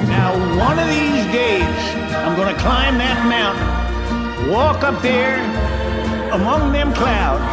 Now, 0.08 0.32
one 0.58 0.78
of 0.78 0.88
these 0.88 1.26
days, 1.32 1.78
I'm 2.24 2.36
gonna 2.36 2.58
climb 2.58 2.98
that 2.98 3.26
mountain, 3.28 4.50
walk 4.52 4.82
up 4.84 5.02
there 5.02 5.38
among 6.32 6.72
them 6.72 6.94
clouds, 6.94 7.44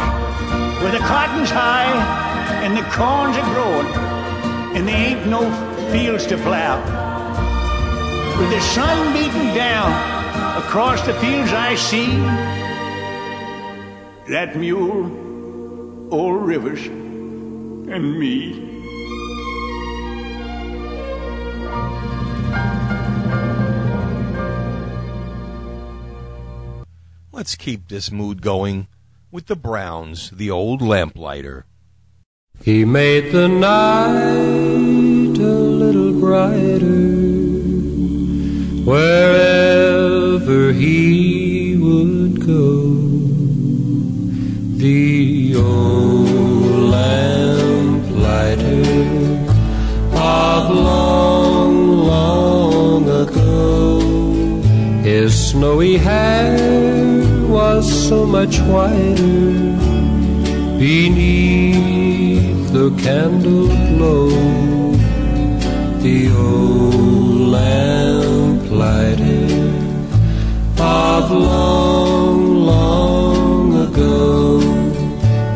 where 0.82 0.92
the 0.92 1.04
cotton's 1.06 1.50
high 1.50 2.32
and 2.64 2.74
the 2.74 2.82
corns 2.84 3.36
are 3.36 3.52
growing, 3.52 3.86
and 4.74 4.88
there 4.88 4.96
ain't 4.96 5.26
no 5.26 5.42
fields 5.92 6.26
to 6.26 6.38
plow. 6.38 6.80
With 8.38 8.48
the 8.48 8.60
sun 8.60 9.12
beating 9.12 9.54
down 9.54 9.92
across 10.56 11.04
the 11.04 11.12
fields 11.12 11.52
I 11.52 11.74
see, 11.74 12.16
that 14.32 14.56
mule, 14.56 16.10
old 16.10 16.46
Rivers, 16.46 16.86
and 16.86 18.18
me. 18.18 18.70
Let's 27.30 27.56
keep 27.56 27.88
this 27.88 28.10
mood 28.10 28.40
going 28.40 28.86
with 29.30 29.48
the 29.48 29.56
Browns, 29.56 30.30
the 30.30 30.50
old 30.50 30.80
lamplighter. 30.80 31.66
He 32.62 32.84
made 32.84 33.32
the 33.32 33.48
night 33.48 35.38
a 35.38 35.54
little 35.82 36.12
brighter 36.18 37.10
wherever 38.84 40.72
he 40.72 41.76
would 41.76 42.40
go. 42.46 42.94
The 44.78 45.56
old 45.56 46.28
lamplighter 46.96 48.82
of 50.14 50.70
long, 50.70 51.98
long 52.06 53.08
ago. 53.08 54.00
His 55.02 55.50
snowy 55.50 55.98
hair 55.98 56.56
was 57.46 58.08
so 58.08 58.24
much 58.24 58.58
whiter 58.60 59.76
beneath 60.78 62.13
the 62.74 62.90
candle 63.00 63.68
glow. 63.96 64.28
The 66.04 66.28
old 66.36 67.34
lamplighter 67.56 69.14
of 70.78 71.30
long, 71.30 72.66
long 72.66 73.86
ago 73.86 74.24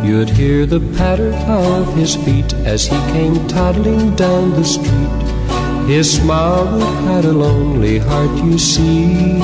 You'd 0.08 0.30
hear 0.30 0.64
the 0.64 0.80
patter 0.96 1.34
of 1.46 1.92
his 1.94 2.16
feet 2.16 2.54
as 2.64 2.86
he 2.86 2.96
came 3.12 3.46
toddling 3.46 4.16
down 4.16 4.52
the 4.52 4.64
street. 4.64 5.18
His 5.86 6.16
smile 6.16 6.64
would 6.72 6.96
hide 7.04 7.24
a 7.26 7.32
lonely 7.32 7.98
heart, 7.98 8.34
you 8.42 8.58
see. 8.58 9.38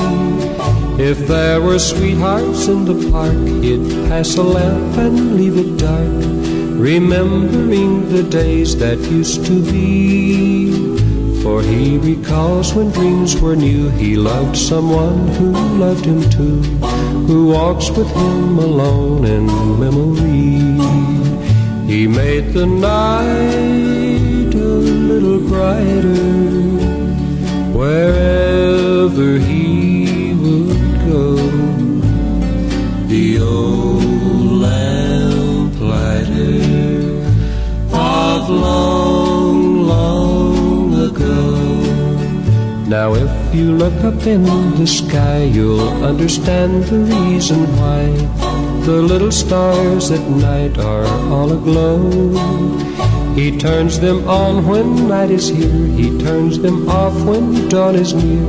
If 0.97 1.27
there 1.27 1.61
were 1.61 1.77
sweethearts 1.77 2.67
in 2.67 2.85
the 2.85 3.11
park, 3.11 3.35
he'd 3.63 3.85
pass 4.07 4.37
a 4.37 4.43
lamp 4.43 4.97
and 4.97 5.35
leave 5.35 5.57
it 5.57 5.77
dark, 5.77 6.54
remembering 6.77 8.09
the 8.09 8.23
days 8.23 8.77
that 8.77 8.97
used 8.99 9.45
to 9.45 9.63
be. 9.63 10.95
For 11.41 11.61
he 11.61 11.97
recalls 11.97 12.73
when 12.73 12.91
dreams 12.91 13.39
were 13.39 13.55
new, 13.55 13.89
he 13.89 14.15
loved 14.15 14.57
someone 14.57 15.27
who 15.37 15.51
loved 15.77 16.05
him 16.05 16.27
too, 16.29 16.61
who 17.27 17.47
walks 17.47 17.89
with 17.89 18.09
him 18.09 18.57
alone 18.57 19.25
in 19.25 19.45
memory. 19.79 20.75
He 21.87 22.07
made 22.07 22.53
the 22.53 22.65
night 22.65 24.55
a 24.55 24.67
little 25.11 25.39
brighter 25.47 26.25
wherever 27.77 29.37
he 29.37 30.33
would 30.33 30.95
go. 31.07 31.35
The 33.07 33.39
old 33.39 33.74
Now, 42.95 43.13
if 43.13 43.53
you 43.53 43.73
look 43.73 43.97
up 44.05 44.25
in 44.25 44.43
the 44.79 44.87
sky, 44.87 45.43
you'll 45.43 45.89
understand 46.01 46.85
the 46.85 46.99
reason 46.99 47.59
why 47.75 48.03
the 48.85 49.01
little 49.11 49.33
stars 49.33 50.11
at 50.11 50.25
night 50.29 50.77
are 50.77 51.05
all 51.29 51.51
aglow. 51.51 51.99
He 53.35 53.57
turns 53.59 53.99
them 53.99 54.25
on 54.29 54.65
when 54.65 55.09
night 55.09 55.29
is 55.29 55.49
here, 55.49 55.87
he 55.99 56.17
turns 56.19 56.57
them 56.59 56.87
off 56.87 57.13
when 57.25 57.67
dawn 57.67 57.95
is 57.95 58.13
near. 58.13 58.45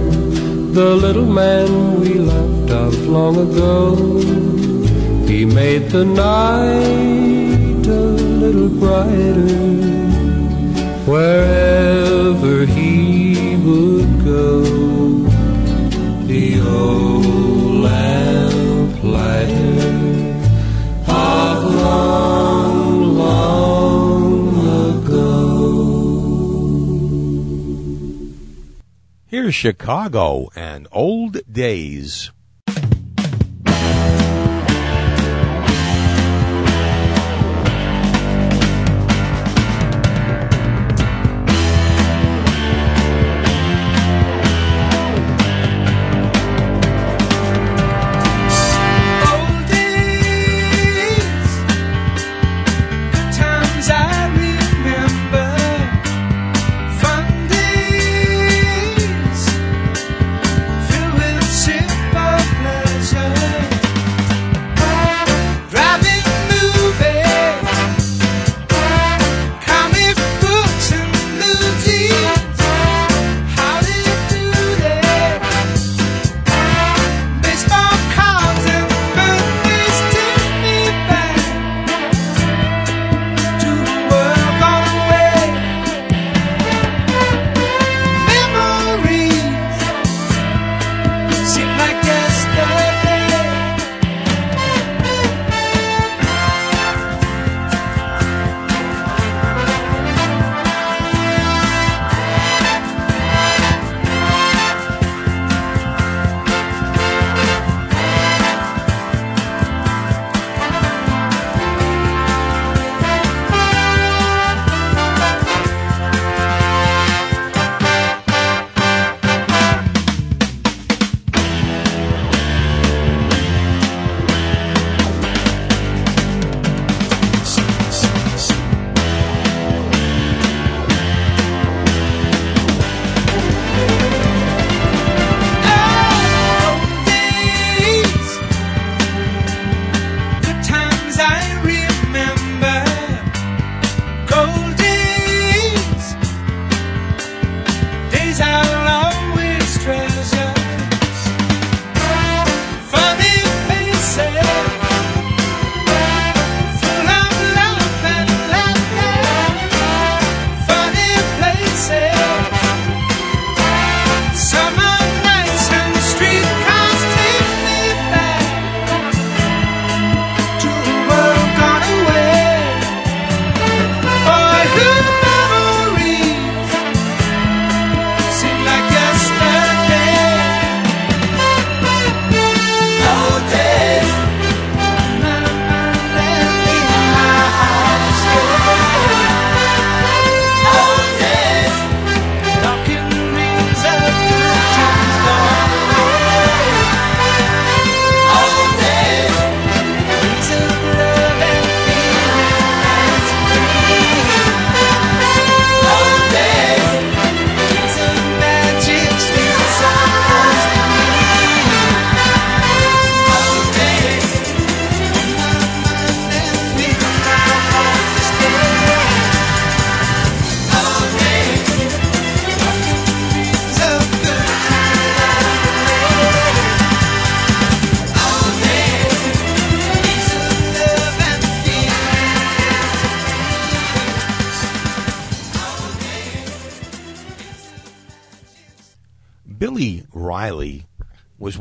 The 0.78 0.94
little 0.94 1.26
man 1.26 2.00
we 2.00 2.14
loved 2.14 2.70
of 2.70 2.94
long 3.08 3.36
ago, 3.48 3.96
he 5.26 5.44
made 5.44 5.90
the 5.90 6.04
night 6.04 7.84
a 7.84 8.02
little 8.42 8.68
brighter 8.68 9.66
wherever 11.10 12.64
he 12.64 13.35
would 13.66 14.24
go. 14.24 14.62
The 16.26 16.60
old 16.60 17.24
lamplighter 17.82 19.26
of 21.08 21.64
long, 21.74 23.16
long 23.18 24.34
ago. 24.94 25.24
Here's 29.26 29.54
Chicago 29.54 30.48
and 30.54 30.86
Old 30.92 31.40
Days. 31.50 32.30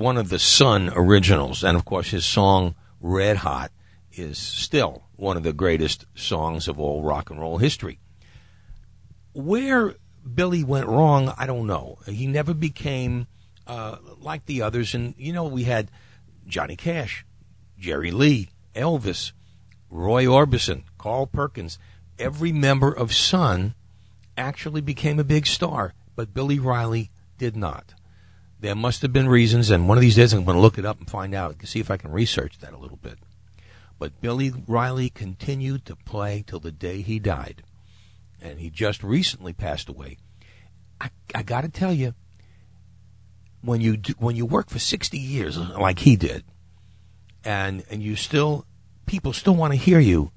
One 0.06 0.18
of 0.18 0.30
the 0.30 0.38
Sun 0.38 0.92
originals, 0.96 1.64
and 1.64 1.76
of 1.76 1.84
course, 1.84 2.12
his 2.12 2.24
song 2.24 2.76
Red 3.02 3.38
Hot 3.38 3.72
is 4.14 4.38
still 4.38 5.06
one 5.16 5.36
of 5.36 5.42
the 5.42 5.52
greatest 5.52 6.06
songs 6.14 6.68
of 6.68 6.80
all 6.80 7.02
rock 7.02 7.32
and 7.32 7.40
roll 7.40 7.58
history. 7.58 7.98
Where 9.34 9.96
Billy 10.32 10.64
went 10.64 10.86
wrong, 10.86 11.34
I 11.40 11.48
don't 11.48 11.66
know. 11.66 11.98
He 12.06 12.28
never 12.28 12.54
became 12.54 13.26
uh, 13.66 13.98
like 14.20 14.46
the 14.46 14.62
others, 14.62 14.94
and 14.94 15.16
you 15.18 15.34
know, 15.34 15.46
we 15.46 15.64
had 15.64 15.90
Johnny 16.46 16.76
Cash, 16.76 17.26
Jerry 17.80 18.12
Lee, 18.12 18.50
Elvis, 18.76 19.32
Roy 19.90 20.26
Orbison, 20.26 20.84
Carl 21.00 21.26
Perkins. 21.26 21.80
Every 22.20 22.52
member 22.52 22.92
of 22.92 23.12
Sun 23.12 23.74
actually 24.38 24.82
became 24.82 25.20
a 25.20 25.24
big 25.24 25.48
star, 25.48 25.96
but 26.16 26.32
Billy 26.32 26.60
Riley 26.60 27.10
did 27.40 27.58
not. 27.58 27.95
There 28.60 28.76
must 28.76 29.02
have 29.02 29.12
been 29.12 29.28
reasons, 29.28 29.70
and 29.70 29.88
one 29.88 29.98
of 29.98 30.02
these 30.02 30.16
days 30.16 30.34
I'm 30.34 30.46
going 30.46 30.56
to 30.56 30.62
look 30.62 30.78
it 30.78 30.86
up 30.86 31.00
and 31.00 31.10
find 31.10 31.36
out, 31.36 31.56
see 31.66 31.80
if 31.80 31.92
I 31.92 31.98
can 31.98 32.12
research 32.12 32.60
that 32.60 32.74
a 32.74 32.78
little 32.78 32.98
bit. 32.98 33.20
But 34.00 34.22
Billy 34.22 34.54
Riley 34.68 35.10
continued 35.10 35.86
to 35.86 35.96
play 35.96 36.44
till 36.46 36.60
the 36.60 36.72
day 36.72 37.02
he 37.02 37.20
died, 37.20 37.64
and 38.42 38.60
he 38.60 38.70
just 38.70 39.04
recently 39.04 39.54
passed 39.54 39.90
away. 39.90 40.18
I, 41.00 41.10
I 41.34 41.44
got 41.44 41.62
to 41.62 41.70
tell 41.70 41.94
you, 41.94 42.14
when 43.62 43.82
you 43.82 43.98
do, 43.98 44.14
when 44.18 44.36
you 44.36 44.46
work 44.46 44.70
for 44.70 44.80
60 44.80 45.18
years 45.18 45.58
like 45.58 46.00
he 46.00 46.16
did, 46.16 46.44
and 47.44 47.84
and 47.90 48.02
you 48.02 48.16
still 48.16 48.66
people 49.06 49.34
still 49.34 49.56
want 49.56 49.74
to 49.74 49.78
hear 49.78 50.00
you, 50.00 50.32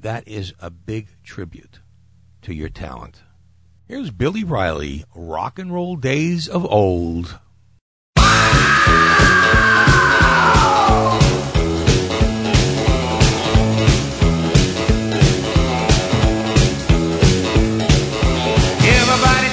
that 0.00 0.26
is 0.26 0.52
a 0.60 0.70
big 0.70 1.08
tribute 1.22 1.80
to 2.42 2.54
your 2.54 2.68
talent. 2.68 3.22
Here's 3.92 4.10
Billy 4.10 4.42
Riley, 4.42 5.04
Rock 5.14 5.58
and 5.58 5.70
Roll 5.70 5.96
Days 5.96 6.48
of 6.48 6.64
Old. 6.64 7.38
Everybody 8.16 8.38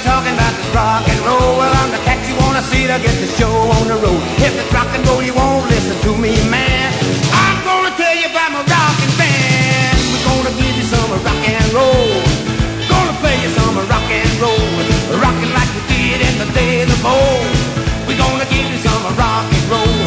talking 0.08 0.32
about 0.32 0.56
this 0.56 0.72
rock 0.72 1.04
and 1.04 1.20
roll. 1.20 1.58
Well, 1.60 1.74
I'm 1.76 1.90
the 1.90 1.98
cat 2.08 2.26
you 2.26 2.34
wanna 2.40 2.62
see 2.62 2.86
to 2.88 2.96
get 2.96 3.12
the 3.20 3.26
show 3.36 3.52
on 3.52 3.88
the 3.88 3.96
road. 3.96 4.22
If 4.40 4.56
it's 4.56 4.72
rock 4.72 4.88
and 4.96 5.06
roll, 5.06 5.22
you 5.22 5.34
won't 5.34 5.68
listen 5.68 6.00
to 6.00 6.16
me, 6.16 6.32
man. 6.48 6.94
I'm 7.30 7.62
gonna 7.62 7.94
tell 7.94 8.16
you 8.16 8.30
about 8.30 8.52
my 8.52 8.64
rockin' 8.64 9.12
band. 9.20 10.00
We're 10.00 10.24
gonna 10.24 10.56
give 10.56 10.74
you 10.78 10.84
some 10.84 11.10
rock 11.12 11.46
and 11.46 11.72
roll. 11.74 12.29
Roll. 14.40 14.56
Rockin' 15.20 15.52
like 15.52 15.68
we 15.76 15.82
did 15.92 16.20
in 16.24 16.34
the 16.40 16.48
days 16.54 16.88
of 16.88 17.04
old. 17.04 17.44
We're 18.08 18.16
gonna 18.16 18.48
give 18.48 18.66
you 18.72 18.78
some 18.78 19.02
rock 19.16 19.46
and 19.52 19.64
roll. 19.68 20.00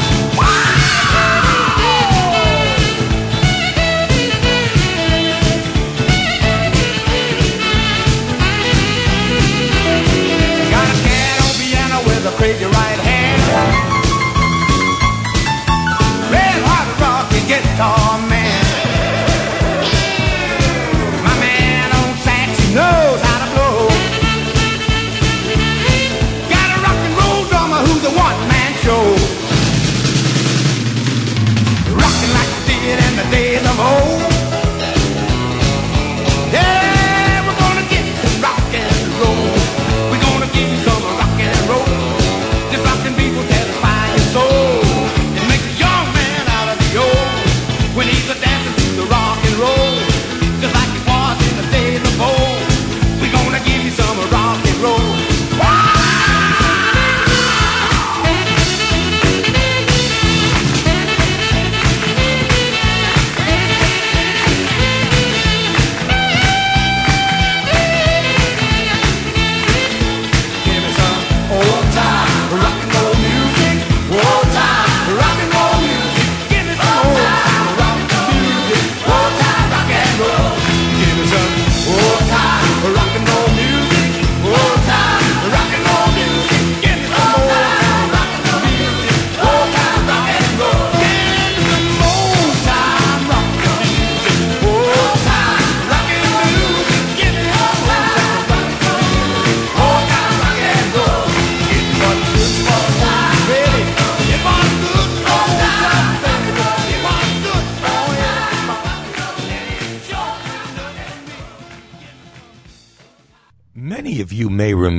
Got 10.73 10.87
a 10.89 10.97
cat 11.05 11.35
on 11.45 11.53
piano 11.61 11.97
with 12.07 12.25
a 12.25 12.33
crazy 12.37 12.65
right 12.65 13.01
hand. 13.09 13.41
Red 16.33 16.59
hot 16.65 16.87
rockin' 16.99 17.47
guitar 17.47 18.17
man. 18.27 18.32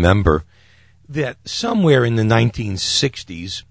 Remember 0.05 0.45
that 1.09 1.39
somewhere 1.47 2.05
in 2.05 2.17
the 2.17 2.23
1960s, 2.23 3.63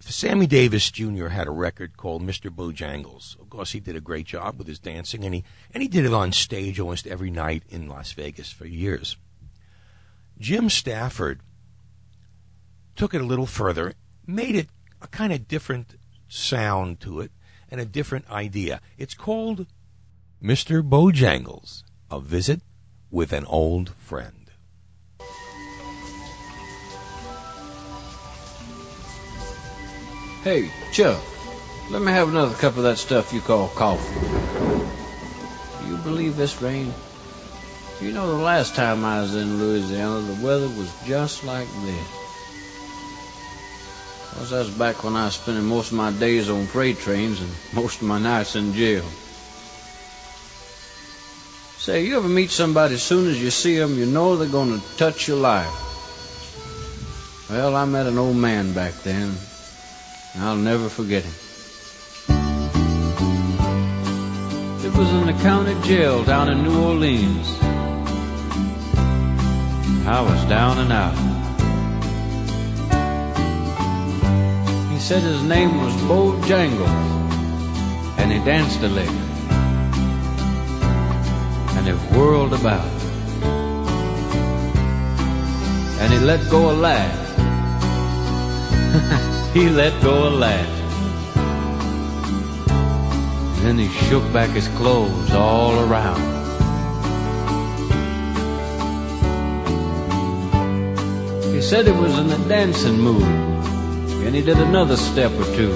Sammy 0.00 0.46
Davis 0.46 0.90
Jr. 0.90 1.28
had 1.28 1.46
a 1.46 1.50
record 1.50 1.96
called 1.96 2.22
Mr. 2.22 2.50
Bojangles. 2.50 3.40
Of 3.40 3.48
course, 3.48 3.72
he 3.72 3.80
did 3.80 3.96
a 3.96 4.02
great 4.02 4.26
job 4.26 4.58
with 4.58 4.66
his 4.66 4.78
dancing, 4.78 5.24
and 5.24 5.34
he 5.34 5.44
and 5.72 5.82
he 5.82 5.88
did 5.88 6.04
it 6.04 6.12
on 6.12 6.32
stage 6.32 6.78
almost 6.78 7.06
every 7.06 7.30
night 7.30 7.62
in 7.70 7.88
Las 7.88 8.12
Vegas 8.12 8.52
for 8.52 8.66
years. 8.66 9.16
Jim 10.38 10.68
Stafford 10.68 11.40
took 12.96 13.14
it 13.14 13.20
a 13.22 13.26
little 13.26 13.46
further, 13.46 13.94
made 14.26 14.56
it 14.56 14.68
a 15.00 15.06
kind 15.06 15.32
of 15.32 15.48
different 15.48 15.94
sound 16.28 17.00
to 17.00 17.20
it, 17.20 17.30
and 17.70 17.80
a 17.80 17.86
different 17.86 18.28
idea. 18.30 18.80
It's 18.98 19.14
called 19.14 19.66
Mr. 20.42 20.82
Bojangles: 20.82 21.82
A 22.10 22.20
Visit 22.20 22.60
with 23.10 23.32
an 23.32 23.46
Old 23.46 23.94
Friend. 23.94 24.39
Hey, 30.42 30.70
Chuck, 30.90 31.20
let 31.90 32.00
me 32.00 32.12
have 32.12 32.28
another 32.28 32.54
cup 32.54 32.76
of 32.76 32.84
that 32.84 32.98
stuff 32.98 33.32
you 33.32 33.40
call 33.40 33.68
coffee. 33.68 34.16
Do 35.82 35.90
you 35.90 35.98
believe 35.98 36.36
this 36.36 36.62
rain? 36.62 36.94
You 38.00 38.12
know, 38.12 38.26
the 38.36 38.42
last 38.42 38.74
time 38.74 39.04
I 39.04 39.20
was 39.20 39.36
in 39.36 39.58
Louisiana, 39.58 40.20
the 40.20 40.44
weather 40.44 40.68
was 40.68 40.90
just 41.04 41.44
like 41.44 41.68
this. 41.84 42.20
Course, 44.40 44.50
that's 44.50 44.70
back 44.70 45.04
when 45.04 45.16
I 45.16 45.26
was 45.26 45.34
spending 45.34 45.66
most 45.66 45.90
of 45.90 45.98
my 45.98 46.10
days 46.10 46.48
on 46.48 46.66
freight 46.66 46.98
trains 46.98 47.42
and 47.42 47.50
most 47.74 48.00
of 48.00 48.08
my 48.08 48.18
nights 48.18 48.56
in 48.56 48.72
jail. 48.72 49.04
Say, 51.76 52.06
you 52.06 52.16
ever 52.16 52.28
meet 52.28 52.50
somebody 52.50 52.94
as 52.94 53.02
soon 53.02 53.28
as 53.28 53.42
you 53.42 53.50
see 53.50 53.76
them, 53.76 53.98
you 53.98 54.06
know 54.06 54.36
they're 54.36 54.48
going 54.48 54.80
to 54.80 54.96
touch 54.96 55.28
your 55.28 55.36
life? 55.36 55.68
Well, 57.50 57.76
I 57.76 57.84
met 57.84 58.06
an 58.06 58.16
old 58.16 58.36
man 58.36 58.72
back 58.72 58.94
then. 59.02 59.36
I'll 60.38 60.56
never 60.56 60.88
forget 60.88 61.24
him. 61.24 61.32
It 64.84 64.96
was 64.96 65.10
in 65.10 65.26
the 65.26 65.36
county 65.42 65.74
jail 65.86 66.24
down 66.24 66.48
in 66.50 66.62
New 66.62 66.82
Orleans. 66.82 67.48
I 70.06 70.20
was 70.22 70.44
down 70.48 70.78
and 70.78 70.92
out. 70.92 71.16
He 74.92 74.98
said 74.98 75.22
his 75.22 75.42
name 75.42 75.82
was 75.82 75.94
Bojangles, 76.02 76.88
and 78.18 78.32
he 78.32 78.38
danced 78.44 78.80
a 78.82 78.88
lick, 78.88 79.10
and 81.76 81.86
he 81.86 81.92
whirled 82.16 82.52
about. 82.52 83.00
and 86.00 86.12
he 86.14 86.18
let 86.18 86.48
go 86.50 86.70
a 86.70 86.72
laugh. 86.72 87.26
he 89.52 89.68
let 89.68 90.00
go 90.00 90.28
a 90.28 90.30
laugh. 90.30 90.76
Then 93.62 93.78
he 93.78 93.88
shook 93.88 94.32
back 94.32 94.50
his 94.50 94.68
clothes 94.68 95.32
all 95.32 95.78
around. 95.80 96.20
He 101.52 101.60
said 101.60 101.86
he 101.86 101.92
was 101.92 102.16
in 102.18 102.30
a 102.30 102.48
dancing 102.48 102.98
mood, 102.98 103.22
and 103.22 104.34
he 104.34 104.40
did 104.40 104.56
another 104.56 104.96
step 104.96 105.32
or 105.32 105.44
two 105.56 105.72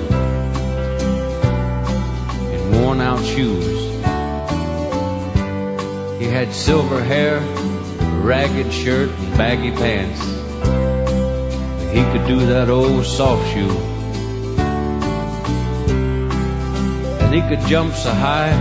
in 2.54 2.80
worn 2.80 3.00
out 3.00 3.24
shoes. 3.24 3.66
He 6.20 6.26
had 6.26 6.52
silver 6.52 7.02
hair, 7.02 7.40
ragged 8.22 8.72
shirt, 8.72 9.10
and 9.10 9.36
baggy 9.36 9.72
pants. 9.72 10.33
He 11.94 12.02
could 12.10 12.26
do 12.26 12.46
that 12.46 12.68
old 12.68 13.06
soft 13.06 13.52
shoe. 13.52 13.70
And 17.22 17.32
he 17.32 17.40
could 17.42 17.64
jump 17.68 17.94
so 17.94 18.10
high. 18.10 18.52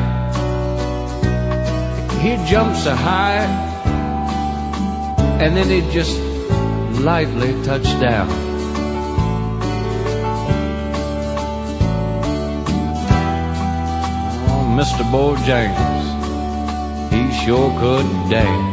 He'd 2.21 2.45
jump 2.45 2.75
so 2.75 2.95
high, 2.95 3.43
and 5.41 5.57
then 5.57 5.67
he'd 5.67 5.91
just 5.91 6.17
lightly 7.01 7.51
touch 7.63 7.83
down. 7.99 8.29
Oh, 14.47 14.63
Mr. 14.79 15.03
Bojangles, 15.11 16.07
he 17.11 17.45
sure 17.45 17.71
could 17.79 18.29
dance. 18.29 18.72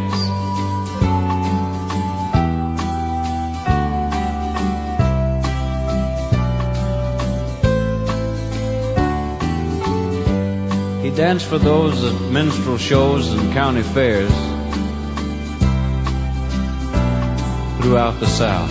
He 11.20 11.26
danced 11.26 11.48
for 11.48 11.58
those 11.58 12.02
at 12.02 12.18
minstrel 12.30 12.78
shows 12.78 13.30
and 13.34 13.52
county 13.52 13.82
fairs 13.82 14.32
throughout 17.82 18.18
the 18.20 18.26
South. 18.26 18.70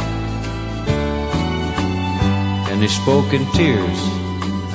And 2.71 2.81
he 2.81 2.87
spoke 2.87 3.33
in 3.33 3.45
tears 3.51 3.99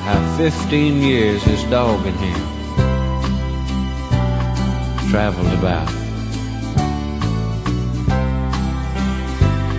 how 0.05 0.37
15 0.37 1.03
years 1.03 1.43
his 1.43 1.63
dog 1.65 2.05
and 2.05 2.15
him 2.15 2.39
traveled 5.09 5.53
about. 5.59 5.89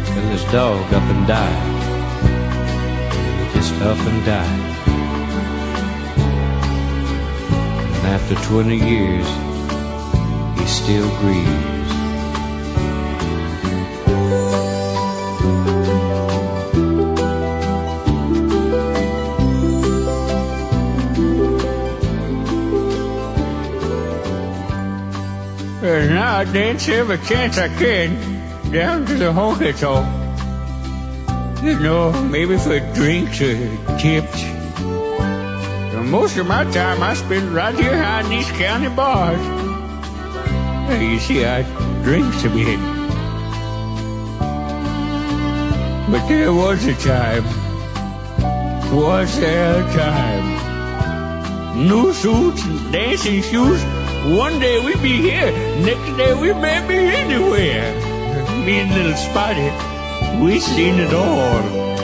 Till 0.05 0.29
his 0.29 0.45
dog 0.53 0.93
up 0.93 1.03
and 1.03 1.27
died. 1.27 1.73
Just 3.55 3.73
up 3.81 3.99
and 3.99 4.27
died. 4.27 4.66
After 8.29 8.49
20 8.49 8.75
years, 8.75 9.27
he 10.59 10.67
still 10.67 11.09
grieves. 11.21 11.47
And 25.83 26.11
now 26.11 26.39
I 26.39 26.45
dance 26.45 26.89
every 26.89 27.19
chance 27.19 27.59
I 27.59 27.69
can 27.69 28.73
down 28.73 29.07
to 29.07 29.15
the 29.15 29.33
honky 29.33 29.79
tonk. 29.79 31.63
You 31.63 31.79
know, 31.79 32.11
maybe 32.25 32.59
for 32.59 32.81
drinks 32.93 33.41
or 33.41 33.99
tips. 33.99 34.46
Most 36.17 36.39
of 36.39 36.47
my 36.47 36.65
time 36.73 37.03
I 37.03 37.13
spend 37.13 37.55
right 37.55 37.75
here 37.75 37.91
behind 37.91 38.29
these 38.29 38.51
county 38.53 38.89
bars. 38.89 39.39
You 40.99 41.19
see, 41.19 41.45
I 41.45 41.61
drink 42.05 42.33
a 42.43 42.49
bit. 42.49 42.81
But 46.11 46.27
there 46.27 46.55
was 46.55 46.87
a 46.87 46.95
time. 46.95 47.45
Was 48.97 49.39
there 49.39 49.83
a 49.83 49.93
time? 49.93 51.87
New 51.87 52.15
suits 52.15 52.65
and 52.65 52.91
dancing 52.91 53.43
shoes. 53.43 53.85
One 54.43 54.59
day 54.59 54.79
we'd 54.83 55.03
be 55.03 55.21
here, 55.21 55.53
next 55.85 56.17
day 56.17 56.33
we 56.33 56.55
may 56.55 56.81
be 56.89 56.99
anywhere. 57.23 57.93
Me 58.65 58.79
and 58.81 58.91
little 58.95 59.19
Spotty, 59.27 59.71
we 60.43 60.61
seen 60.61 60.99
it 60.99 61.13
all. 61.13 61.96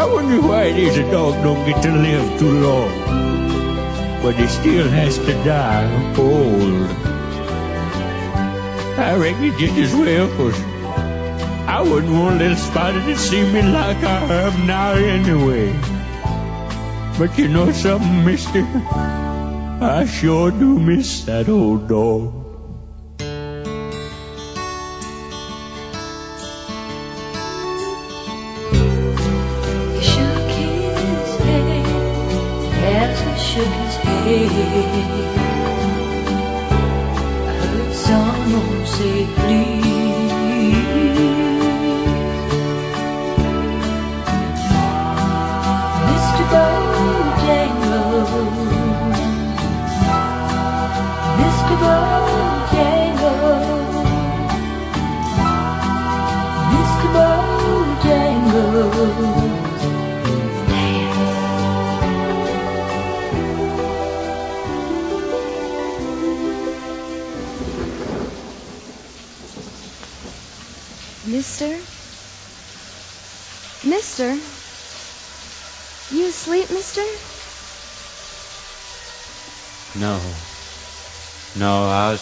I 0.00 0.06
wonder 0.06 0.40
why 0.40 0.62
it 0.64 0.78
is 0.78 0.96
a 0.96 1.02
dog 1.10 1.34
don't 1.44 1.62
get 1.66 1.82
to 1.82 1.90
live 1.92 2.38
too 2.38 2.52
long, 2.60 2.92
but 4.22 4.34
he 4.34 4.46
still 4.46 4.88
has 4.88 5.18
to 5.18 5.34
die 5.44 5.88
old. 6.16 6.88
I 9.06 9.10
reckon 9.22 9.52
just 9.58 9.76
as 9.84 9.94
well, 9.94 10.26
'cause 10.38 10.58
I 11.76 11.82
wouldn't 11.82 12.16
want 12.22 12.38
little 12.38 12.56
Spotty 12.56 13.04
to 13.10 13.18
see 13.26 13.44
me 13.52 13.60
like 13.76 14.02
I 14.14 14.18
am 14.40 14.66
now 14.66 14.92
anyway. 14.92 15.68
But 17.18 17.38
you 17.38 17.48
know 17.48 17.70
something, 17.70 18.24
mister? 18.24 18.66
I 19.96 20.06
sure 20.06 20.50
do 20.50 20.78
miss 20.78 21.24
that 21.24 21.50
old 21.50 21.88
dog. 21.88 22.39
Senhor. 34.70 35.39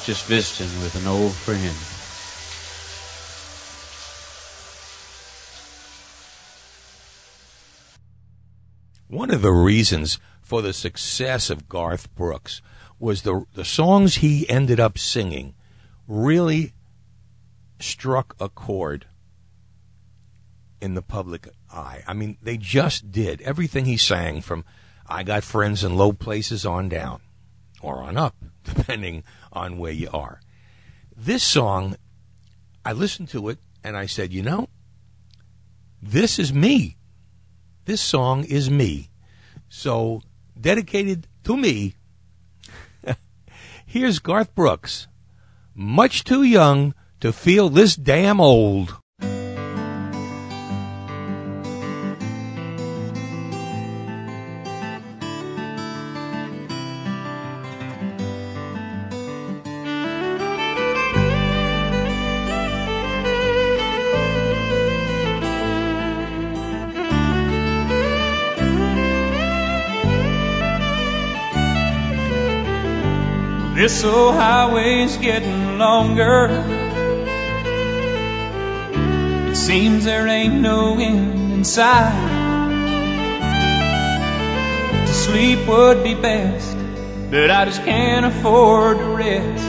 Just 0.08 0.24
visiting 0.24 0.80
with 0.80 0.94
an 0.94 1.06
old 1.06 1.34
friend. 1.34 1.60
One 9.08 9.30
of 9.30 9.42
the 9.42 9.52
reasons 9.52 10.18
for 10.40 10.62
the 10.62 10.72
success 10.72 11.50
of 11.50 11.68
Garth 11.68 12.14
Brooks 12.14 12.62
was 12.98 13.20
the 13.20 13.44
the 13.52 13.66
songs 13.66 14.14
he 14.14 14.48
ended 14.48 14.80
up 14.80 14.96
singing 14.96 15.52
really 16.06 16.72
struck 17.78 18.34
a 18.40 18.48
chord 18.48 19.04
in 20.80 20.94
the 20.94 21.02
public 21.02 21.48
eye. 21.70 22.02
I 22.06 22.14
mean, 22.14 22.38
they 22.40 22.56
just 22.56 23.12
did. 23.12 23.42
Everything 23.42 23.84
he 23.84 23.98
sang 23.98 24.40
from 24.40 24.64
I 25.06 25.22
Got 25.22 25.44
Friends 25.44 25.84
in 25.84 25.98
Low 25.98 26.14
Places 26.14 26.64
on 26.64 26.88
down 26.88 27.20
or 27.82 28.02
on 28.02 28.16
up, 28.16 28.36
depending 28.64 29.24
on 29.58 29.78
where 29.78 29.92
you 29.92 30.08
are. 30.12 30.40
This 31.16 31.42
song, 31.42 31.96
I 32.84 32.92
listened 32.92 33.28
to 33.30 33.48
it 33.48 33.58
and 33.82 33.96
I 33.96 34.06
said, 34.06 34.32
you 34.32 34.42
know, 34.42 34.68
this 36.00 36.38
is 36.38 36.52
me. 36.52 36.96
This 37.84 38.00
song 38.00 38.44
is 38.44 38.70
me. 38.70 39.10
So, 39.68 40.22
dedicated 40.58 41.26
to 41.44 41.56
me, 41.56 41.94
here's 43.86 44.18
Garth 44.20 44.54
Brooks. 44.54 45.08
Much 45.74 46.24
too 46.24 46.42
young 46.42 46.94
to 47.20 47.32
feel 47.32 47.68
this 47.68 47.96
damn 47.96 48.40
old. 48.40 48.96
This 73.88 74.04
old 74.04 74.34
highway's 74.34 75.16
getting 75.16 75.78
longer. 75.78 76.48
It 79.48 79.56
seems 79.56 80.04
there 80.04 80.28
ain't 80.28 80.60
no 80.60 80.98
end 80.98 81.52
in 81.52 81.64
sight. 81.64 82.12
To 85.06 85.14
sleep 85.14 85.66
would 85.66 86.04
be 86.04 86.12
best, 86.12 86.76
but 87.30 87.50
I 87.50 87.64
just 87.64 87.82
can't 87.82 88.26
afford 88.26 88.98
to 88.98 89.04
rest. 89.04 89.64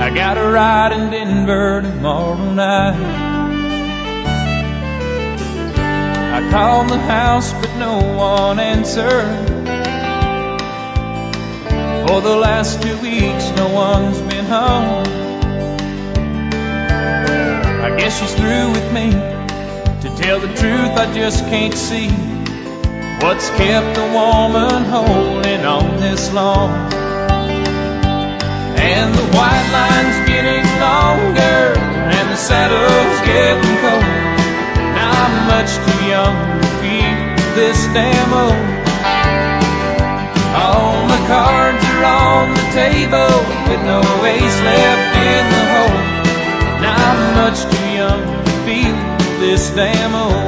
I 0.00 0.10
got 0.12 0.36
a 0.36 0.50
ride 0.50 0.90
in 0.90 1.10
Denver 1.12 1.82
tomorrow 1.82 2.50
night. 2.50 2.98
I 6.34 6.50
called 6.50 6.88
the 6.88 6.98
house, 6.98 7.52
but 7.52 7.76
no 7.76 8.16
one 8.18 8.58
answered. 8.58 9.51
For 12.12 12.20
the 12.20 12.36
last 12.36 12.82
two 12.82 12.94
weeks, 13.00 13.50
no 13.56 13.72
one's 13.72 14.20
been 14.20 14.44
home. 14.44 15.06
I 17.86 17.96
guess 17.96 18.20
she's 18.20 18.34
through 18.34 18.68
with 18.76 18.92
me. 18.92 19.12
To 20.02 20.08
tell 20.20 20.38
the 20.38 20.48
truth, 20.48 20.92
I 21.04 21.10
just 21.14 21.42
can't 21.46 21.72
see 21.72 22.10
what's 23.24 23.48
kept 23.56 23.96
a 23.96 24.06
woman 24.12 24.84
holding 24.92 25.64
on 25.64 26.00
this 26.02 26.30
long. 26.34 26.92
And 28.76 29.14
the 29.14 29.26
white 29.32 29.68
line's 29.72 30.28
getting 30.28 30.68
longer, 30.84 31.80
and 32.12 32.28
the 32.28 32.36
saddle's 32.36 33.20
getting 33.24 33.76
cold. 33.80 34.04
I'm 35.00 35.32
much 35.48 35.72
too 35.80 36.00
young 36.12 36.60
to 36.60 36.68
feel 36.82 37.56
this 37.56 37.86
damn 37.94 38.32
old. 38.34 38.61
All 40.54 41.06
my 41.06 41.20
cards 41.26 41.84
are 41.92 42.04
on 42.04 42.54
the 42.54 42.66
table 42.76 43.34
with 43.68 43.82
no 43.88 44.00
ace 44.24 44.58
left 44.68 45.16
in 45.32 45.44
the 45.54 45.64
hole. 45.72 46.00
Now 46.84 46.96
I'm 47.10 47.22
much 47.40 47.60
too 47.72 47.88
young 48.00 48.22
to 48.44 48.52
feel 48.66 48.96
this 49.40 49.70
damn 49.70 50.14
old. 50.14 50.41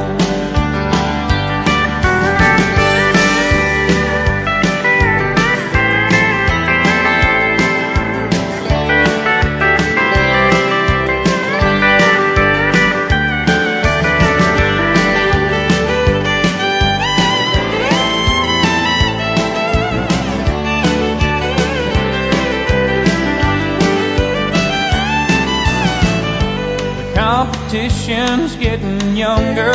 Competition's 27.75 28.55
getting 28.55 29.17
younger. 29.17 29.73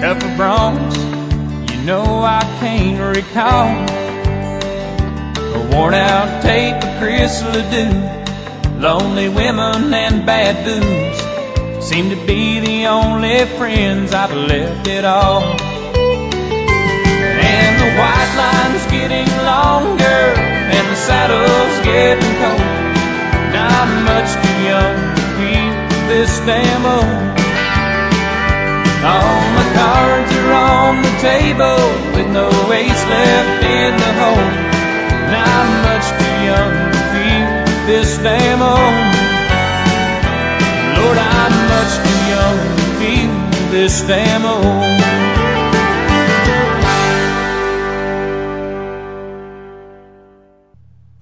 Tougher 0.00 0.30
you 1.70 1.82
know 1.84 2.22
I 2.22 2.40
can't 2.58 3.16
recall. 3.16 3.68
A 5.36 5.76
worn 5.76 5.92
out 5.92 6.40
tape 6.40 6.82
of 6.82 6.98
Chris 6.98 7.42
LeDoux. 7.42 8.80
Lonely 8.80 9.28
women 9.28 9.92
and 9.92 10.24
bad 10.24 10.64
booze 10.64 11.20
seem 11.86 12.08
to 12.08 12.16
be 12.26 12.60
the 12.60 12.86
only 12.86 13.44
friends 13.58 14.14
I've 14.14 14.32
left 14.32 14.88
at 14.88 15.04
all. 15.04 15.42
And 17.52 17.74
the 17.78 17.90
white 18.00 18.32
line's 18.40 18.86
getting 18.90 19.28
longer, 19.44 20.20
and 20.40 20.88
the 20.88 20.96
saddle's 20.96 21.84
getting 21.84 22.36
cold. 22.40 22.80
I'm 23.54 24.04
much 24.06 24.32
too 24.42 24.62
young 24.64 25.09
this. 26.10 26.40
All 29.10 29.40
my 29.56 29.66
cards 29.78 30.32
are 30.40 30.52
on 30.52 31.02
the 31.06 31.14
table 31.22 31.82
with 32.16 32.28
no 32.34 32.48
ace 32.72 33.04
left 33.14 33.62
in 33.64 33.92
the 33.96 34.12
hole. 34.20 34.50
Now 35.30 35.46
I'm 35.60 35.70
much 35.88 36.06
too 36.20 36.36
young 36.50 36.72
to 36.94 37.00
feel 37.12 37.50
this. 37.86 38.10
Lord, 40.98 41.18
I'm 41.38 41.54
much 41.74 41.92
too 42.04 42.20
young 42.34 42.58
to 42.76 42.86
feel 42.98 43.34
this. 43.70 43.94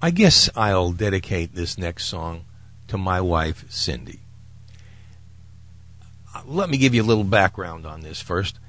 I 0.01 0.09
guess 0.11 0.49
I'll 0.55 0.93
dedicate 0.93 1.53
this 1.53 1.77
next 1.77 2.05
song 2.05 2.45
to 2.87 2.97
my 2.97 3.21
wife, 3.21 3.65
Cindy. 3.69 4.21
Let 6.45 6.69
me 6.69 6.77
give 6.77 6.93
you 6.93 7.01
a 7.01 7.05
little 7.05 7.23
background 7.23 7.85
on 7.85 8.01
this 8.01 8.21
first. 8.21 8.59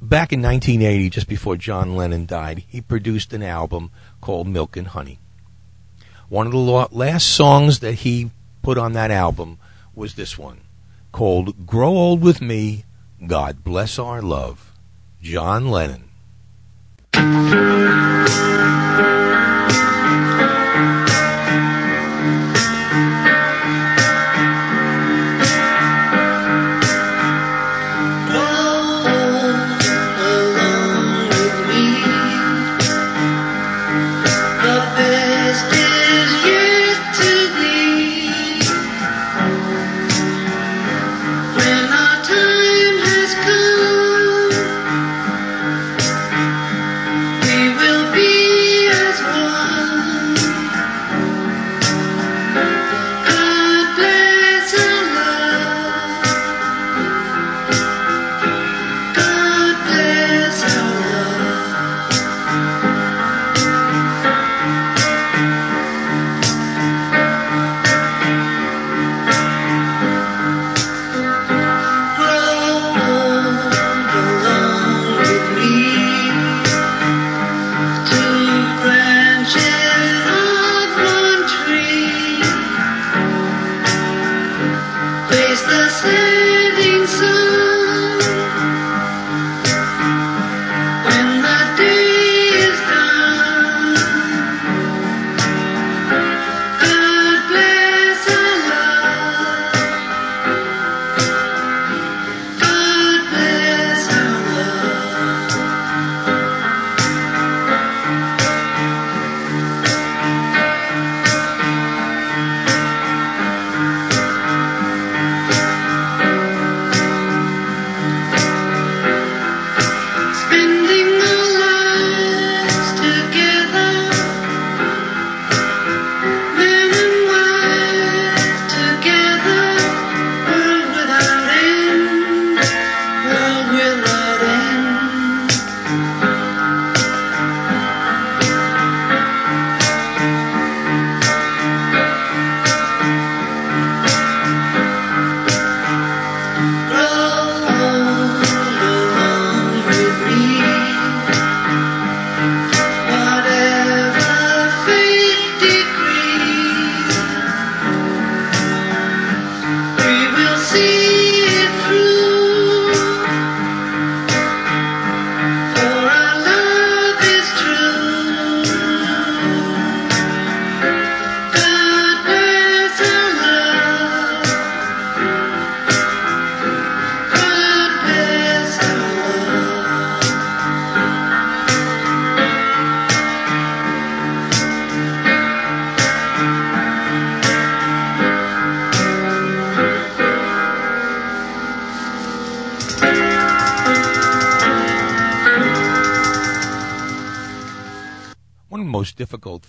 Back 0.00 0.32
in 0.32 0.42
1980, 0.42 1.10
just 1.10 1.28
before 1.28 1.56
John 1.56 1.94
Lennon 1.96 2.26
died, 2.26 2.64
he 2.66 2.80
produced 2.80 3.32
an 3.32 3.42
album 3.42 3.90
called 4.20 4.48
Milk 4.48 4.76
and 4.76 4.88
Honey. 4.88 5.18
One 6.28 6.46
of 6.46 6.52
the 6.52 6.88
last 6.96 7.28
songs 7.28 7.80
that 7.80 7.94
he 7.94 8.30
put 8.62 8.78
on 8.78 8.92
that 8.94 9.10
album 9.10 9.58
was 9.94 10.14
this 10.14 10.38
one, 10.38 10.62
called 11.12 11.66
Grow 11.66 11.90
Old 11.90 12.22
With 12.22 12.40
Me, 12.40 12.84
God 13.26 13.62
Bless 13.62 13.98
Our 13.98 14.22
Love. 14.22 14.72
John 15.20 15.68
Lennon. 15.68 16.08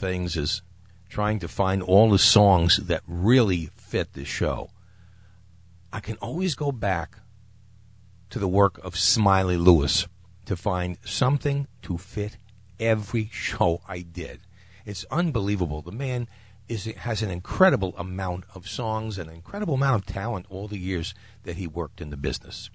Things 0.04 0.36
is 0.36 0.62
trying 1.08 1.40
to 1.40 1.48
find 1.48 1.82
all 1.82 2.10
the 2.10 2.20
songs 2.20 2.76
that 2.76 3.02
really 3.08 3.70
fit 3.78 4.12
the 4.12 4.26
show. 4.26 4.70
I 5.94 6.02
can 6.02 6.18
always 6.18 6.56
go 6.56 6.74
back 6.74 7.20
to 8.30 8.38
the 8.38 8.48
work 8.50 8.80
of 8.84 8.98
Smiley 8.98 9.56
Lewis 9.56 10.08
to 10.46 10.58
find 10.58 10.98
something 11.06 11.68
to 11.84 11.98
fit 11.98 12.36
every 12.82 13.30
show 13.32 13.82
I 13.88 14.02
did. 14.02 14.42
It's 14.86 15.06
unbelievable. 15.10 15.82
The 15.82 15.94
man 15.94 16.28
is 16.68 16.84
has 16.86 17.22
an 17.22 17.32
incredible 17.32 17.96
amount 17.98 18.44
of 18.54 18.68
songs, 18.68 19.18
an 19.18 19.30
incredible 19.30 19.76
amount 19.76 20.02
of 20.02 20.14
talent 20.14 20.48
all 20.50 20.68
the 20.68 20.80
years 20.80 21.14
that 21.44 21.56
he 21.56 21.68
worked 21.68 22.02
in 22.02 22.10
the 22.10 22.18
business. 22.18 22.70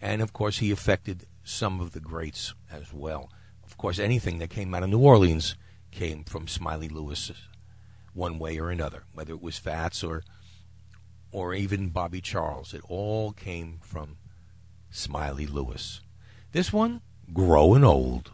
And 0.00 0.22
of 0.22 0.32
course, 0.32 0.58
he 0.58 0.70
affected 0.70 1.26
some 1.42 1.80
of 1.80 1.92
the 1.92 2.00
greats 2.00 2.54
as 2.70 2.92
well. 2.92 3.28
Of 3.64 3.76
course, 3.76 3.98
anything 3.98 4.38
that 4.38 4.50
came 4.50 4.72
out 4.72 4.84
of 4.84 4.90
New 4.90 5.00
Orleans 5.00 5.56
came 5.94 6.24
from 6.24 6.48
Smiley 6.48 6.88
Lewis, 6.88 7.30
one 8.12 8.38
way 8.38 8.58
or 8.58 8.70
another, 8.70 9.04
whether 9.14 9.32
it 9.32 9.42
was 9.42 9.58
Fats 9.58 10.02
or 10.02 10.24
or 11.30 11.54
even 11.54 11.88
Bobby 11.88 12.20
Charles. 12.20 12.74
It 12.74 12.82
all 12.88 13.32
came 13.32 13.78
from 13.82 14.16
Smiley 14.90 15.46
Lewis. 15.46 16.00
This 16.52 16.72
one, 16.72 17.00
Growing 17.32 17.82
Old. 17.82 18.30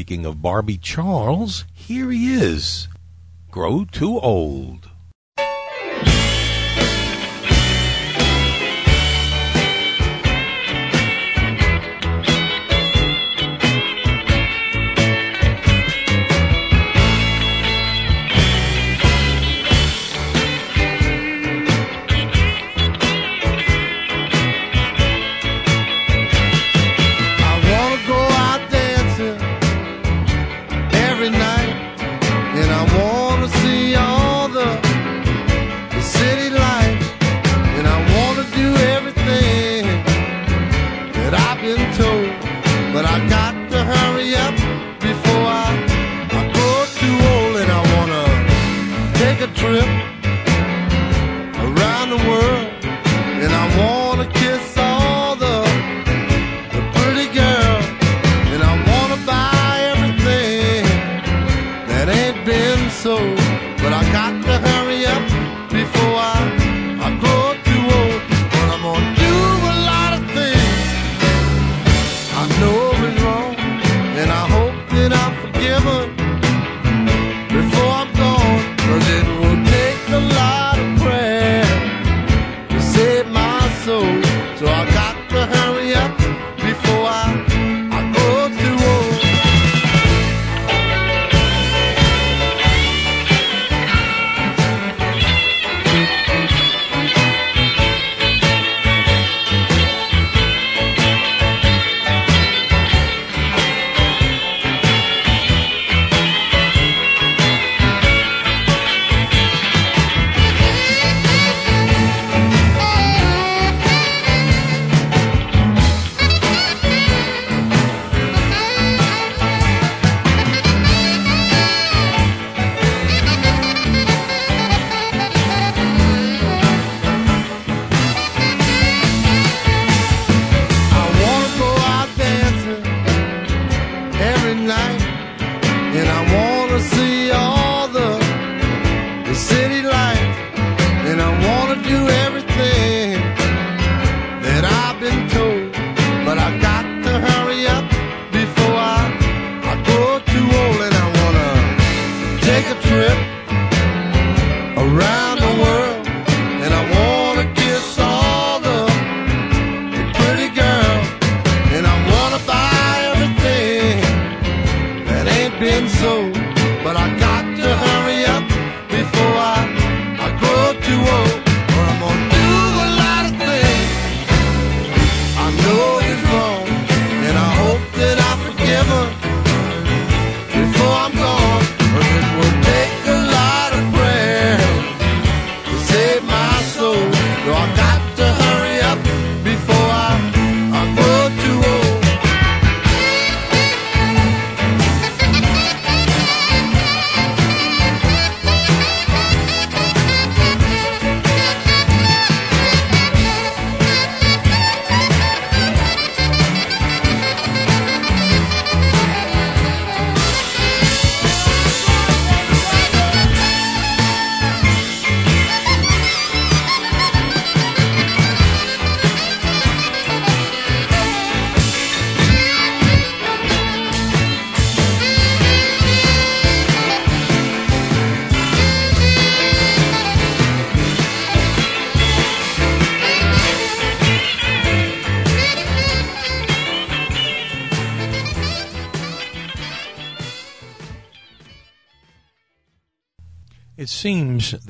Speaking 0.00 0.24
of 0.24 0.40
Bobby 0.40 0.78
Charles, 0.78 1.66
here 1.74 2.10
he 2.10 2.32
is. 2.32 2.88
Grow 3.50 3.84
too 3.84 4.18
old. 4.18 4.89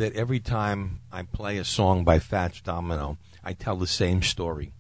That 0.01 0.15
every 0.15 0.41
time 0.41 1.01
I 1.13 1.23
play 1.23 1.59
a 1.59 1.65
song 1.65 2.05
by 2.05 2.19
Fats 2.19 2.61
Domino, 2.61 3.19
I 3.45 3.53
tell 3.53 3.77
the 3.77 3.87
same 3.87 4.23
story. 4.23 4.73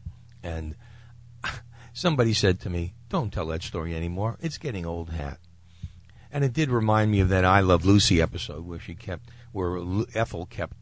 And 0.42 0.74
somebody 1.92 2.32
said 2.32 2.58
to 2.60 2.70
me, 2.70 2.94
Don't 3.08 3.32
tell 3.32 3.46
that 3.46 3.62
story 3.62 3.94
anymore. 3.94 4.36
It's 4.40 4.58
getting 4.58 4.86
old 4.86 5.10
hat. 5.10 5.38
And 6.32 6.42
it 6.42 6.52
did 6.52 6.70
remind 6.70 7.10
me 7.10 7.20
of 7.20 7.28
that 7.28 7.44
I 7.44 7.60
Love 7.60 7.84
Lucy 7.84 8.20
episode 8.20 8.66
where 8.66 8.78
she 8.78 8.94
kept, 8.94 9.28
where 9.52 9.78
Ethel 10.14 10.46
kept 10.46 10.76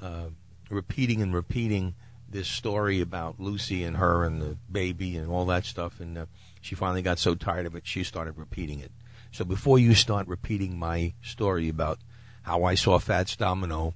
uh, 0.00 0.28
repeating 0.70 1.20
and 1.20 1.34
repeating 1.34 1.94
this 2.28 2.48
story 2.48 3.00
about 3.00 3.38
Lucy 3.38 3.84
and 3.84 3.98
her 3.98 4.24
and 4.24 4.40
the 4.40 4.56
baby 4.70 5.16
and 5.16 5.30
all 5.30 5.44
that 5.46 5.66
stuff. 5.66 6.00
And 6.00 6.16
uh, 6.16 6.26
she 6.60 6.74
finally 6.74 7.02
got 7.02 7.18
so 7.18 7.34
tired 7.34 7.66
of 7.66 7.74
it, 7.74 7.86
she 7.86 8.02
started 8.02 8.38
repeating 8.38 8.80
it. 8.80 8.92
So 9.30 9.44
before 9.44 9.78
you 9.78 9.94
start 9.94 10.26
repeating 10.26 10.78
my 10.78 11.12
story 11.20 11.68
about 11.68 11.98
how 12.44 12.64
I 12.64 12.74
saw 12.74 12.98
Fats 12.98 13.36
Domino 13.36 13.94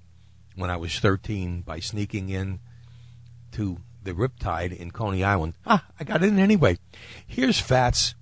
when 0.57 0.71
I 0.71 0.77
was 0.77 0.99
13 0.99 1.61
by 1.63 1.81
sneaking 1.81 2.29
in 2.31 2.59
to 3.53 3.79
the 4.03 4.13
Riptide 4.13 4.77
in 4.77 4.91
Coney 4.91 5.23
Island, 5.23 5.55
ah, 5.67 5.85
I 6.01 6.05
got 6.05 6.23
in 6.23 6.39
anyway. 6.39 6.79
Here's 7.27 7.61
Fats 7.61 8.15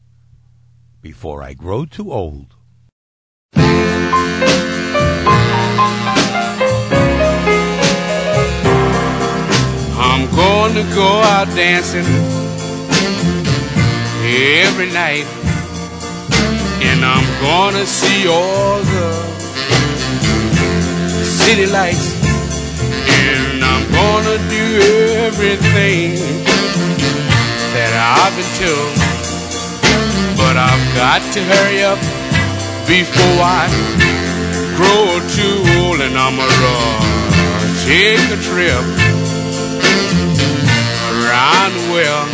before 1.01 1.43
I 1.43 1.55
grow 1.55 1.85
too 1.86 2.12
old. 2.12 2.55
I'm 9.98 10.28
going 10.35 10.74
to 10.74 10.82
go 10.94 11.20
out 11.23 11.47
dancing 11.55 12.05
every 14.27 14.90
night. 14.90 15.27
And 16.78 17.05
I'm 17.05 17.24
gonna 17.40 17.86
see 17.86 18.28
all 18.28 18.78
the 18.81 19.45
city 21.47 21.66
lights. 21.66 22.06
And 23.31 23.62
I'm 23.62 23.85
gonna 23.94 24.39
do 24.51 24.66
everything 25.27 26.18
that 27.74 27.93
I've 27.94 28.35
been 28.35 28.52
told. 28.59 28.94
But 30.35 30.56
I've 30.59 30.86
got 30.98 31.23
to 31.35 31.40
hurry 31.52 31.85
up 31.86 32.01
before 32.90 33.39
I 33.59 33.70
grow 34.74 35.06
too 35.39 35.59
old. 35.78 36.01
And 36.02 36.18
I'm 36.18 36.35
gonna 36.35 37.70
take 37.86 38.27
a 38.35 38.40
trip 38.51 38.85
around 41.14 41.70
the 41.78 41.85
world. 41.94 42.28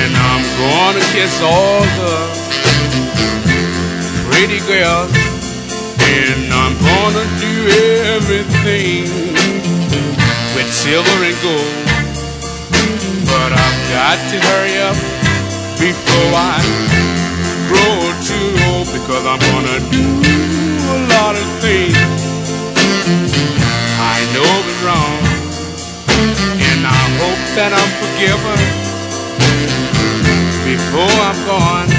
And 0.00 0.12
I'm 0.16 0.44
gonna 0.64 1.04
kiss 1.12 1.34
all 1.44 1.84
the 2.00 2.14
pretty 4.24 4.60
girls. 4.64 5.29
And 6.20 6.52
I'm 6.52 6.76
gonna 6.76 7.24
do 7.40 7.54
everything 8.12 9.08
with 10.54 10.68
silver 10.70 11.18
and 11.24 11.38
gold. 11.40 11.72
But 13.24 13.50
I've 13.56 13.80
got 13.88 14.18
to 14.28 14.36
hurry 14.48 14.76
up 14.84 14.98
before 15.80 16.32
I 16.36 16.60
grow 17.72 17.96
too 18.20 18.48
old 18.68 18.86
because 18.92 19.24
I'm 19.24 19.40
gonna 19.48 19.80
do 19.88 20.06
a 20.92 20.98
lot 21.08 21.34
of 21.40 21.46
things 21.64 21.96
I 23.96 24.20
know 24.36 24.52
is 24.68 24.78
wrong. 24.84 25.20
And 26.68 26.80
I 26.84 27.02
hope 27.16 27.42
that 27.56 27.72
I'm 27.72 27.92
forgiven 27.96 28.60
before 30.68 31.16
I'm 31.28 31.40
gone. 31.48 31.90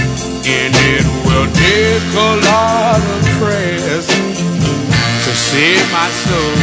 And 0.43 0.73
it 0.93 1.05
will 1.25 1.49
take 1.53 2.13
a 2.13 2.33
lot 2.49 2.99
of 2.99 3.21
prayers 3.39 3.70
to 3.70 3.70
save 5.51 5.91
my 5.91 6.09
soul. 6.23 6.55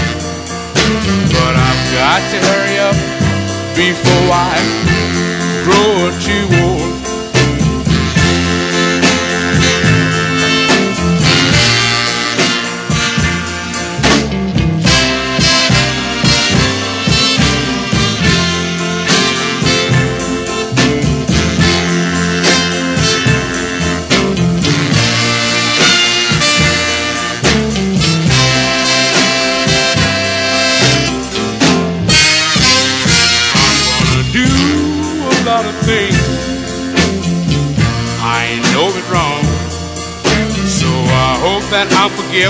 But 1.35 1.55
I've 1.69 1.85
got 1.93 2.20
to 2.32 2.39
hurry 2.48 2.77
up 2.89 2.97
before 3.77 4.28
I 4.32 4.56
grow 5.65 6.09
too 6.24 6.58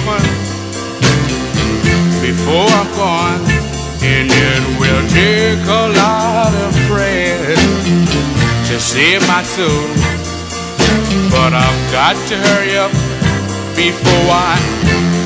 I'm 0.07 0.23
before 2.23 2.69
I'm 2.71 2.91
gone. 2.95 3.43
And 4.01 4.31
it 4.31 4.63
will 4.79 5.05
take 5.09 5.65
a 5.67 5.85
lot 5.99 6.55
of 6.55 6.73
prayers 6.87 7.59
to 8.69 8.79
save 8.79 9.27
my 9.27 9.43
soul. 9.43 9.89
But 11.31 11.53
I've 11.53 11.93
got 11.93 12.17
to 12.29 12.37
hurry 12.37 12.77
up 12.79 12.93
before 13.75 14.31
I 14.31 15.18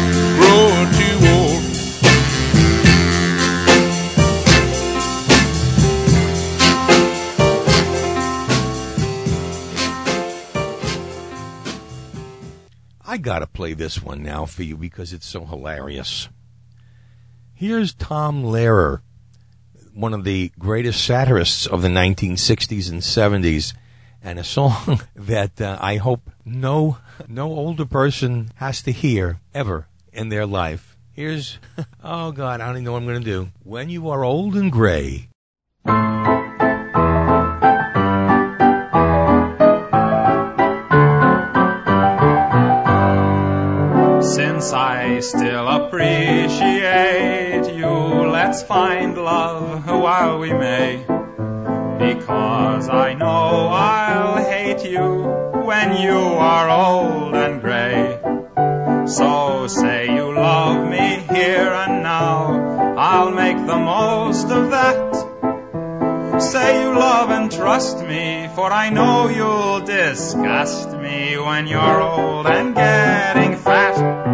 I 13.13 13.19
gotta 13.19 13.47
play 13.47 13.75
this 13.75 14.03
one 14.03 14.23
now 14.23 14.47
for 14.47 14.63
you 14.63 14.75
because 14.75 15.13
it's 15.13 15.27
so 15.27 15.45
hilarious. 15.45 16.31
Here's 17.53 17.93
Tom 17.93 18.43
Lehrer, 18.43 19.03
one 19.93 20.15
of 20.15 20.25
the 20.25 20.51
greatest 20.59 21.05
satirists 21.05 21.67
of 21.67 21.83
the 21.83 21.89
1960s 21.89 22.91
and 22.91 23.03
70s, 23.03 23.75
and 24.23 24.39
a 24.39 24.45
song 24.45 25.03
that 25.15 25.61
uh, 25.61 25.77
I 25.79 25.99
hope 25.99 26.31
no 26.47 26.97
no 27.29 27.51
older 27.51 27.85
person 27.85 28.49
has 28.55 28.81
to 28.85 28.93
hear 28.93 29.41
ever 29.53 29.89
in 30.11 30.31
their 30.31 30.47
life. 30.47 30.97
Here's 31.13 31.59
oh 32.03 32.33
god, 32.33 32.63
I 32.63 32.67
don't 32.67 32.77
even 32.77 32.85
know 32.85 32.93
what 32.93 33.03
I'm 33.03 33.09
to 33.09 33.21
do. 33.21 33.49
When 33.63 33.91
you 33.91 34.09
are 34.09 34.25
old 34.25 34.57
and 34.57 34.73
gray. 34.73 35.29
I 44.71 45.19
still 45.21 45.67
appreciate 45.67 46.55
you, 47.75 47.89
let's 47.89 48.63
find 48.63 49.17
love 49.17 49.87
while 49.87 50.39
we 50.39 50.53
may. 50.53 50.99
Because 51.99 52.89
I 52.89 53.15
know 53.15 53.69
I'll 53.73 54.37
hate 54.45 54.85
you 54.85 55.25
when 55.65 55.97
you 55.97 56.17
are 56.17 56.71
old 56.71 57.35
and 57.35 57.61
gray. 57.61 58.21
So 59.07 59.67
say 59.67 60.15
you 60.15 60.33
love 60.33 60.89
me 60.89 61.25
here 61.35 61.73
and 61.73 62.05
now, 62.05 62.95
I'll 62.97 63.33
make 63.33 63.57
the 63.57 63.79
most 63.79 64.49
of 64.49 64.71
that. 64.71 66.41
Say 66.41 66.83
you 66.83 66.95
love 66.95 67.31
and 67.31 67.51
trust 67.51 67.99
me, 68.07 68.49
for 68.55 68.71
I 68.71 68.91
know 68.91 69.29
you'll 69.29 69.81
disgust 69.81 70.93
me 70.99 71.37
when 71.37 71.67
you're 71.67 72.01
old 72.01 72.47
and 72.47 72.75
getting 72.75 73.57
fat. 73.57 74.32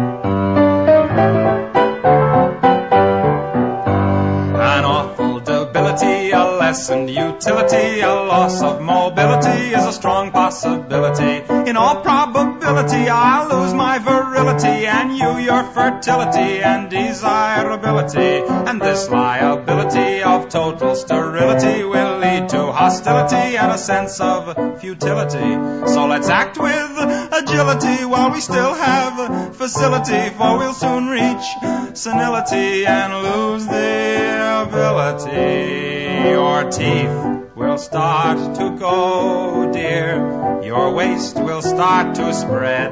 Lessened 6.69 7.09
utility, 7.09 8.01
a 8.01 8.13
loss 8.13 8.61
of 8.61 8.79
mobility 8.79 9.73
is 9.73 9.85
a 9.85 9.91
strong 9.91 10.31
possibility. 10.49 11.69
In 11.69 11.77
all 11.77 12.01
probability, 12.01 13.07
I'll 13.07 13.49
lose 13.53 13.73
my 13.73 13.99
virility 13.99 14.87
and 14.87 15.15
you 15.15 15.37
your 15.37 15.63
fertility 15.63 16.63
and 16.71 16.89
desirability. 16.89 18.33
And 18.69 18.81
this 18.81 19.09
liability 19.09 20.23
of 20.23 20.49
total 20.49 20.95
sterility 20.95 21.83
will 21.83 22.17
lead 22.17 22.49
to 22.49 22.71
hostility 22.71 23.57
and 23.57 23.71
a 23.71 23.77
sense 23.77 24.19
of 24.19 24.81
futility. 24.81 25.49
So 25.93 26.07
let's 26.07 26.29
act 26.29 26.57
with 26.57 26.97
agility 27.31 28.05
while 28.05 28.31
we 28.31 28.41
still 28.41 28.73
have 28.73 29.55
facility, 29.55 30.29
for 30.35 30.57
we'll 30.57 30.73
soon 30.73 31.09
reach 31.09 31.45
senility 31.93 32.87
and 32.87 33.09
lose 33.27 33.67
the 33.67 34.63
ability. 34.65 36.29
Your 36.31 36.71
teeth 36.71 37.38
start 37.79 38.55
to 38.57 38.77
go, 38.77 39.71
dear. 39.71 40.61
Your 40.63 40.93
waist 40.93 41.35
will 41.37 41.61
start 41.61 42.15
to 42.15 42.33
spread. 42.33 42.91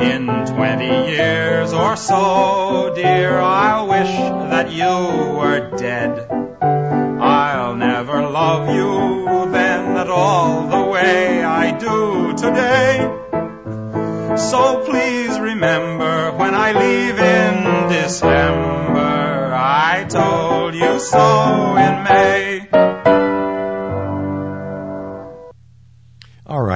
In 0.00 0.26
twenty 0.46 1.10
years 1.10 1.72
or 1.72 1.96
so, 1.96 2.92
dear, 2.94 3.38
I 3.38 3.82
wish 3.82 4.14
that 4.52 4.70
you 4.70 5.38
were 5.38 5.76
dead. 5.76 6.28
I'll 6.60 7.76
never 7.76 8.22
love 8.28 8.68
you 8.74 9.50
then 9.52 9.96
at 9.96 10.08
all 10.08 10.68
the 10.68 10.84
way 10.90 11.42
I 11.42 11.76
do 11.78 12.34
today. 12.36 12.98
So 14.36 14.84
please 14.84 15.38
remember 15.38 16.32
when 16.32 16.54
I 16.54 16.72
leave 16.72 17.18
in 17.18 17.88
December, 17.88 19.52
I 19.54 20.06
told 20.08 20.74
you 20.74 21.00
so 21.00 21.76
in 21.76 22.02
May. 22.04 22.97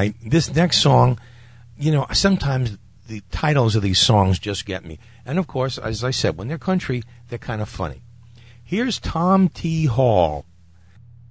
Right, 0.02 0.14
this 0.24 0.52
next 0.54 0.78
song, 0.78 1.18
you 1.78 1.92
know, 1.92 2.06
sometimes 2.12 2.76
the 3.06 3.22
titles 3.30 3.76
of 3.76 3.82
these 3.82 4.00
songs 4.00 4.38
just 4.38 4.66
get 4.66 4.84
me. 4.84 4.98
And 5.24 5.38
of 5.38 5.46
course, 5.46 5.78
as 5.78 6.02
I 6.02 6.10
said, 6.10 6.36
when 6.36 6.48
they're 6.48 6.58
country, 6.58 7.02
they're 7.28 7.38
kind 7.38 7.62
of 7.62 7.68
funny. 7.68 8.02
Here's 8.64 8.98
Tom 8.98 9.48
T. 9.48 9.86
Hall, 9.86 10.44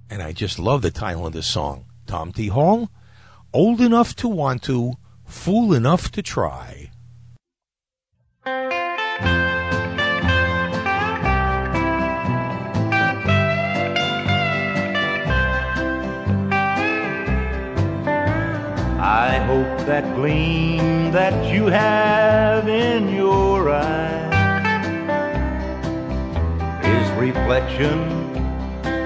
and 0.08 0.22
I 0.22 0.32
just 0.32 0.58
love 0.58 0.80
the 0.80 0.90
title 0.90 1.26
of 1.26 1.32
this 1.34 1.46
song. 1.46 1.84
Tom 2.06 2.32
T. 2.32 2.48
Hall, 2.48 2.88
Old 3.52 3.80
Enough 3.80 4.16
to 4.16 4.28
Want 4.28 4.62
to, 4.64 4.94
Fool 5.26 5.74
Enough 5.74 6.10
to 6.12 6.22
Try. 6.22 6.91
I 19.12 19.36
hope 19.40 19.86
that 19.86 20.14
gleam 20.14 21.12
that 21.12 21.52
you 21.52 21.66
have 21.66 22.66
in 22.66 23.14
your 23.14 23.70
eye 23.70 24.30
is 26.82 27.10
reflection 27.20 28.08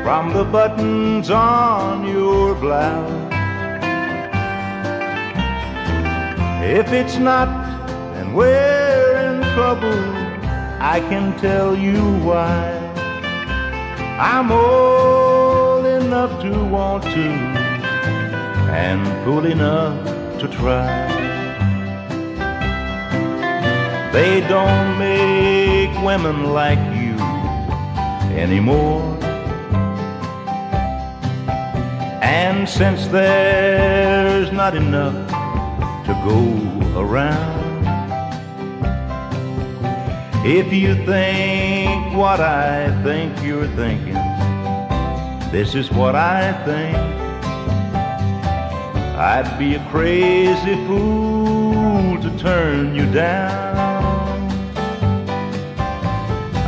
from 0.04 0.32
the 0.32 0.44
buttons 0.44 1.28
on 1.28 2.06
your 2.06 2.54
blouse. 2.54 3.32
If 6.62 6.92
it's 6.92 7.16
not, 7.16 7.48
then 8.14 8.32
we're 8.32 9.16
in 9.26 9.42
trouble. 9.54 10.00
I 10.78 11.00
can 11.08 11.36
tell 11.36 11.76
you 11.76 12.00
why. 12.20 12.62
I'm 14.20 14.52
old 14.52 15.84
enough 15.84 16.40
to 16.42 16.64
want 16.66 17.02
to 17.02 17.65
and 18.76 19.00
fool 19.24 19.46
enough 19.46 19.96
to 20.38 20.46
try. 20.48 21.08
They 24.12 24.40
don't 24.48 24.98
make 24.98 25.92
women 26.04 26.52
like 26.52 26.78
you 26.94 27.16
anymore. 28.36 29.02
And 32.22 32.68
since 32.68 33.06
there's 33.06 34.52
not 34.52 34.76
enough 34.76 35.26
to 36.06 36.12
go 36.28 36.40
around, 37.00 37.86
if 40.44 40.70
you 40.70 40.94
think 41.06 42.14
what 42.14 42.40
I 42.40 42.92
think 43.02 43.42
you're 43.42 43.68
thinking, 43.68 44.20
this 45.50 45.74
is 45.74 45.90
what 45.90 46.14
I 46.14 46.52
think. 46.66 47.25
I'd 49.18 49.58
be 49.58 49.76
a 49.76 49.90
crazy 49.90 50.74
fool 50.86 52.20
to 52.20 52.38
turn 52.38 52.94
you 52.94 53.10
down. 53.10 53.96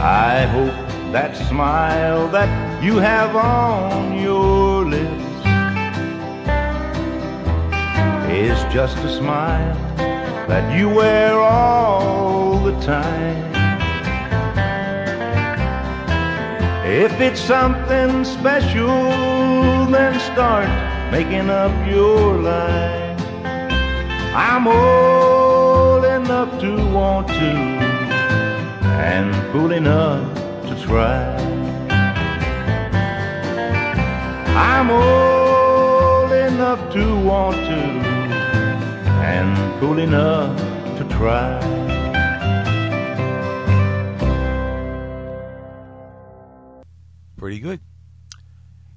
I 0.01 0.47
hope 0.47 1.13
that 1.13 1.37
smile 1.37 2.27
that 2.29 2.49
you 2.83 2.97
have 2.97 3.37
on 3.37 4.19
your 4.19 4.87
lips 4.87 5.25
is 8.33 8.73
just 8.73 8.97
a 9.05 9.15
smile 9.15 9.75
that 10.49 10.75
you 10.75 10.89
wear 10.89 11.39
all 11.39 12.61
the 12.61 12.73
time. 12.81 13.45
If 16.87 17.21
it's 17.21 17.41
something 17.43 18.25
special, 18.25 18.87
then 19.91 20.19
start 20.21 20.88
making 21.11 21.49
up 21.49 21.73
your 21.89 22.37
life. 22.37 23.21
I'm 24.35 24.69
old 24.69 26.05
enough 26.05 26.61
to 26.61 26.77
want 26.93 27.29
to, 27.29 27.51
and 29.09 29.35
fool 29.51 29.73
enough 29.73 30.35
to 30.69 30.83
try. 30.85 31.35
I'm 34.55 34.91
old 34.91 36.33
enough 36.33 36.93
to 36.93 37.21
want 37.25 37.57
to, 37.57 37.81
and 39.25 39.81
fool 39.81 39.99
enough 39.99 40.57
to 40.99 41.05
try. 41.17 41.59
Pretty 47.39 47.61
good. 47.61 47.81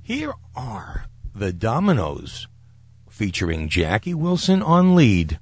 Here 0.02 0.34
are 0.56 1.06
the 1.42 1.52
Dominoes 1.52 2.48
featuring 3.10 3.68
Jackie 3.68 4.14
Wilson 4.14 4.62
on 4.62 4.94
lead 4.96 5.40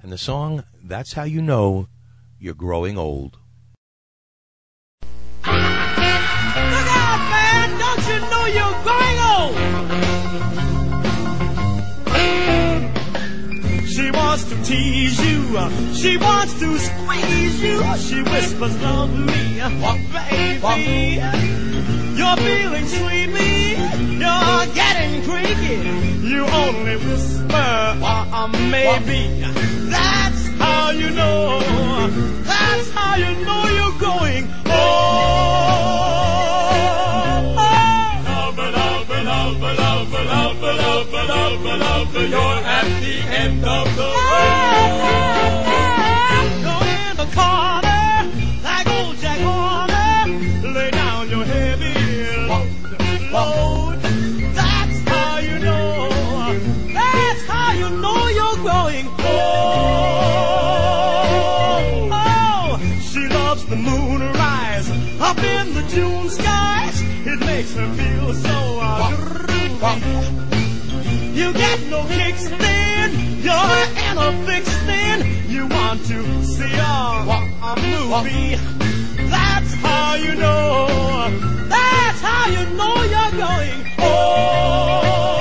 and 0.00 0.12
the 0.12 0.16
song 0.16 0.62
That's 0.80 1.14
How 1.14 1.24
You 1.24 1.42
Know 1.42 1.88
You're 2.38 2.54
Growing 2.54 2.96
Old. 2.96 3.36
Look 5.42 5.50
out, 5.50 7.20
man! 7.32 7.78
Don't 7.80 8.06
you 8.06 8.20
know 8.30 8.46
you're 8.46 8.78
growing 8.86 9.18
old? 9.34 9.56
She 13.88 14.06
wants 14.12 14.44
to 14.50 14.54
tease 14.62 15.18
you. 15.28 15.58
uh, 15.58 15.68
She 15.94 16.16
wants 16.16 16.54
to 16.60 16.78
squeeze 16.78 17.60
you. 17.60 17.82
She 17.96 18.22
whispers 18.22 18.80
love 18.82 19.12
me. 19.18 19.60
Oh, 19.62 19.98
baby, 20.12 21.20
you're 22.16 22.36
feeling 22.36 22.86
sleepy. 22.86 24.09
You're 24.30 24.66
getting 24.74 25.22
creaky. 25.28 25.78
You 26.32 26.44
only 26.46 26.96
whisper, 26.96 27.52
uh, 27.52 28.48
maybe. 28.70 29.20
That's 29.90 30.42
how 30.58 30.90
you 30.90 31.10
know. 31.10 31.60
That's 32.44 32.90
how 32.92 33.16
you 33.16 33.32
know 33.44 33.62
you're 33.78 33.98
going. 33.98 34.44
Oh, 34.66 34.70
love, 37.56 38.58
love, 38.58 39.08
love, 39.08 39.10
love, 39.10 39.60
love, 39.62 40.12
love, 40.12 40.62
love, 40.62 41.12
love, 41.12 41.64
love. 41.80 42.14
You're 42.14 42.58
at 42.78 42.88
the 43.00 43.16
end 43.42 43.64
of 43.64 43.96
the 43.96 44.02
road. 44.02 45.29
You 71.50 71.56
get 71.56 71.80
no 71.90 72.04
kicks 72.06 72.48
then, 72.48 73.10
you're 73.42 73.82
in 74.06 74.18
a 74.18 74.46
fix 74.46 74.68
then. 74.86 75.50
You 75.50 75.66
want 75.66 75.98
to 76.06 76.44
see 76.44 76.76
a, 76.76 76.86
a 76.86 77.74
movie. 77.74 78.54
That's 79.28 79.74
how 79.74 80.14
you 80.14 80.36
know. 80.36 80.86
That's 81.68 82.20
how 82.20 82.46
you 82.46 82.64
know 82.76 83.02
you're 83.02 83.40
going. 83.40 83.84
Oh. 83.98 85.39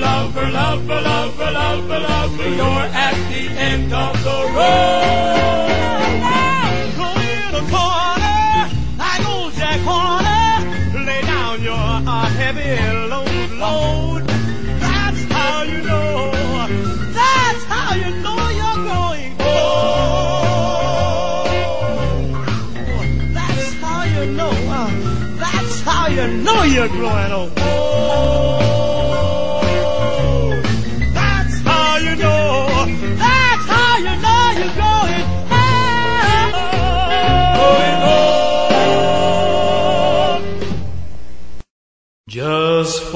lover, 0.00 0.48
lover, 0.50 1.00
lover, 1.00 1.50
lover, 1.50 2.00
lover, 2.00 2.48
you're 2.48 2.86
at 3.06 3.14
the 3.30 3.48
end 3.70 3.92
of 3.92 4.12
the 4.24 4.38
road. 4.56 5.76
Now, 6.20 6.70
in 7.34 7.54
a 7.54 7.64
corner, 7.74 8.68
like 8.98 9.22
old 9.28 9.52
Jack 9.54 9.80
Horner, 9.80 11.04
lay 11.04 11.20
down 11.22 11.62
your 11.62 11.74
uh, 11.74 12.26
heavy 12.40 12.68
load, 13.08 13.50
load. 13.62 14.22
That's 14.80 15.22
how 15.32 15.62
you 15.62 15.78
know, 15.82 16.32
that's 17.12 17.64
how 17.64 17.94
you 17.94 18.10
know 18.24 18.48
you're 18.60 18.82
going 18.92 19.32
home. 19.40 20.74
That's 23.34 23.72
how 23.74 24.00
you 24.04 24.24
know, 24.32 24.50
uh, 24.50 24.90
that's 25.38 25.80
how 25.80 26.06
you 26.08 26.26
know 26.44 26.62
you're 26.64 26.88
growing 26.88 27.32
old. 27.32 27.65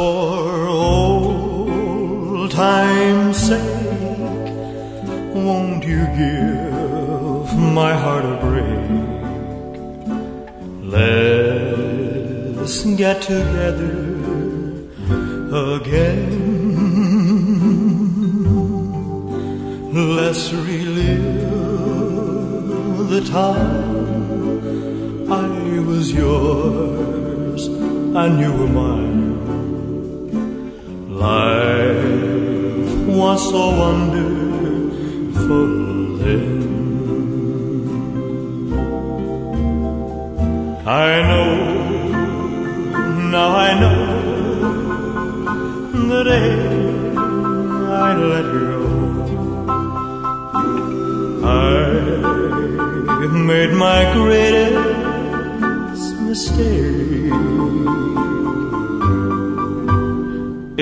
For 0.01 0.67
old 0.67 2.51
time's 2.51 3.37
sake, 3.49 4.49
won't 5.47 5.85
you 5.93 6.03
give 6.23 7.49
my 7.81 7.93
heart 8.03 8.25
a 8.35 8.37
break? 8.47 8.87
Let's 10.97 12.77
get 13.03 13.17
together 13.33 13.99
again. 15.75 16.31
Let's 20.17 20.45
relive 20.69 21.51
the 23.15 23.23
time 23.41 23.91
I 25.31 25.51
was 25.91 26.07
yours 26.23 27.63
and 28.23 28.33
you 28.43 28.51
were 28.59 28.73
mine. 28.83 29.10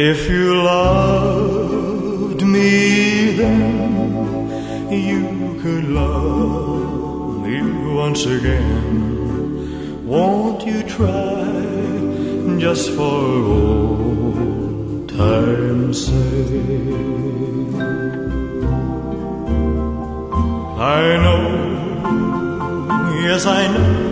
If 0.01 0.31
you 0.31 0.63
loved 0.63 2.43
me 2.47 3.33
then, 3.33 4.93
you 4.93 5.59
could 5.61 5.87
love 5.89 7.45
me 7.45 7.61
once 7.97 8.25
again. 8.25 10.07
Won't 10.07 10.65
you 10.65 10.85
try 10.85 11.51
just 12.61 12.91
for 12.93 13.25
old 13.59 15.09
time's 15.09 16.07
sake? 16.07 17.75
I 20.79 21.03
know, 21.25 21.43
yes 23.25 23.47
I 23.47 23.67
know, 23.67 24.08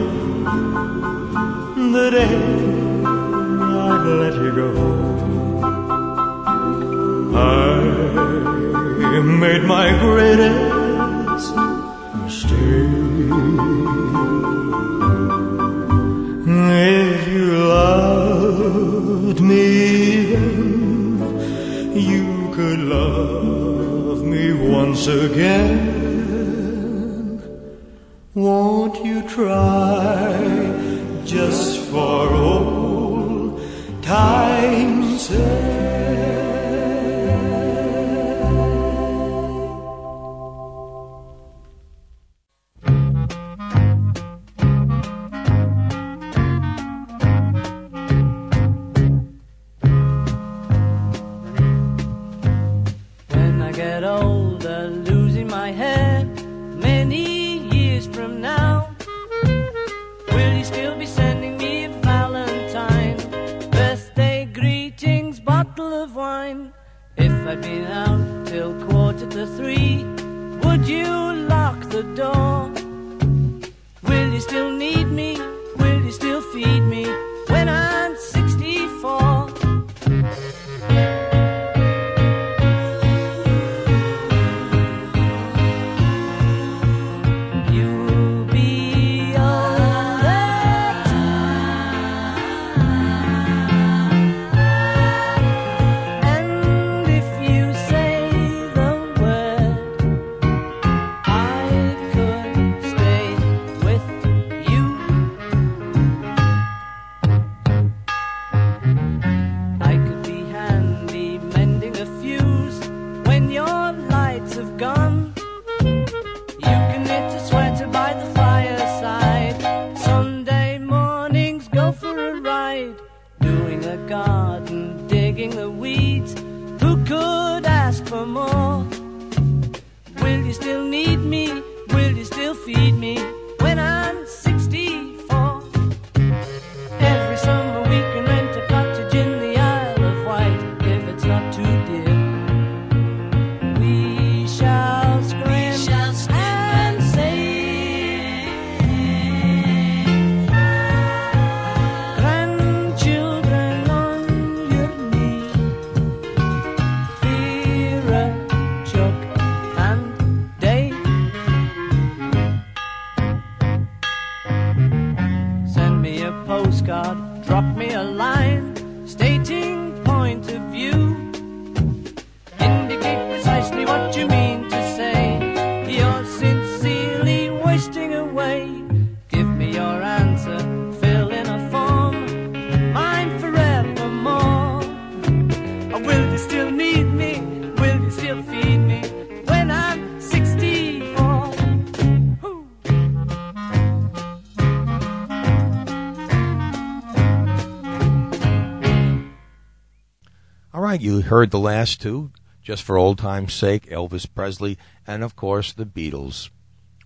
heard 201.26 201.50
the 201.50 201.58
last 201.58 202.00
two, 202.00 202.32
just 202.62 202.82
for 202.82 202.96
old 202.96 203.18
time's 203.18 203.54
sake, 203.54 203.86
Elvis 203.90 204.26
Presley, 204.32 204.76
and 205.06 205.22
of 205.22 205.36
course 205.36 205.72
the 205.72 205.86
Beatles, 205.86 206.50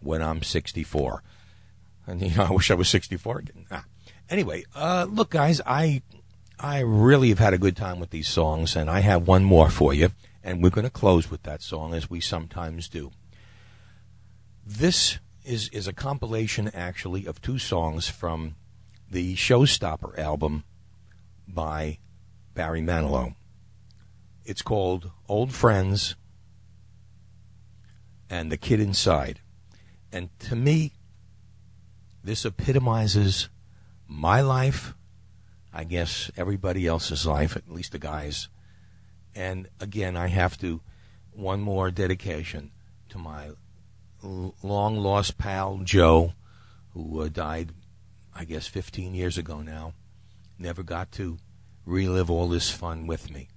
when 0.01 0.23
I'm 0.23 0.43
64. 0.43 1.23
And 2.07 2.23
you 2.23 2.35
know, 2.37 2.45
I 2.45 2.51
wish 2.53 2.71
I 2.71 2.75
was 2.75 2.89
64 2.89 3.39
again. 3.39 3.67
Ah. 3.71 3.85
Anyway, 4.29 4.65
uh, 4.75 5.07
look, 5.11 5.31
guys, 5.31 5.61
I 5.67 6.03
I 6.59 6.81
really 6.81 7.31
have 7.31 7.39
had 7.39 7.55
a 7.55 7.59
good 7.59 7.77
time 7.77 8.01
with 8.01 8.11
these 8.11 8.29
songs, 8.29 8.77
and 8.77 8.89
I 8.89 9.01
have 9.01 9.27
one 9.27 9.45
more 9.45 9.71
for 9.71 9.93
you, 9.93 10.11
and 10.43 10.63
we're 10.63 10.71
going 10.71 10.85
to 10.85 10.91
close 10.91 11.31
with 11.31 11.43
that 11.43 11.63
song 11.63 11.95
as 11.95 12.09
we 12.09 12.21
sometimes 12.21 12.89
do. 12.89 13.11
This 14.65 15.19
is 15.45 15.69
is 15.71 15.89
a 15.89 15.93
compilation, 15.93 16.71
actually, 16.75 17.27
of 17.27 17.41
two 17.41 17.59
songs 17.59 18.09
from 18.09 18.57
the 19.11 19.35
Showstopper 19.35 20.17
album 20.19 20.65
by 21.49 21.99
Barry 22.55 22.81
Manilow. 22.81 23.35
It's 24.45 24.62
called 24.62 25.11
Old 25.29 25.53
Friends 25.53 26.17
and 28.29 28.51
The 28.51 28.57
Kid 28.57 28.81
Inside. 28.81 29.41
And 30.12 30.31
to 30.41 30.57
me, 30.57 30.93
this 32.23 32.45
epitomizes 32.45 33.49
my 34.07 34.41
life, 34.41 34.95
I 35.73 35.85
guess 35.85 36.31
everybody 36.37 36.87
else's 36.87 37.27
life, 37.27 37.57
at 37.57 37.71
least 37.71 37.93
the 37.93 37.99
guys. 37.99 38.49
And 39.35 39.69
again, 39.81 40.17
I 40.17 40.29
have 40.29 40.59
to, 40.59 40.81
one 41.33 41.61
more 41.61 41.91
dedication 41.91 42.73
to 43.11 43.19
my 43.19 43.51
long 44.23 44.97
lost 44.97 45.39
pal, 45.39 45.81
Joe, 45.85 46.35
who 46.93 47.21
uh, 47.21 47.29
died, 47.29 47.73
I 48.35 48.45
guess, 48.45 48.67
15 48.67 49.15
years 49.15 49.39
ago 49.39 49.62
now. 49.62 49.95
Never 50.59 50.83
got 50.83 51.12
to 51.12 51.39
relive 51.87 52.31
all 52.31 52.49
this 52.49 52.71
fun 52.71 53.07
with 53.07 53.31
me. 53.31 53.49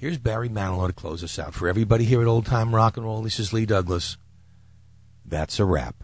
Here's 0.00 0.16
Barry 0.16 0.48
Manilow 0.48 0.86
to 0.86 0.94
close 0.94 1.22
us 1.22 1.38
out. 1.38 1.52
For 1.52 1.68
everybody 1.68 2.06
here 2.06 2.22
at 2.22 2.26
Old 2.26 2.46
Time 2.46 2.74
Rock 2.74 2.96
and 2.96 3.04
Roll, 3.04 3.20
this 3.20 3.38
is 3.38 3.52
Lee 3.52 3.66
Douglas. 3.66 4.16
That's 5.26 5.60
a 5.60 5.66
wrap. 5.66 5.94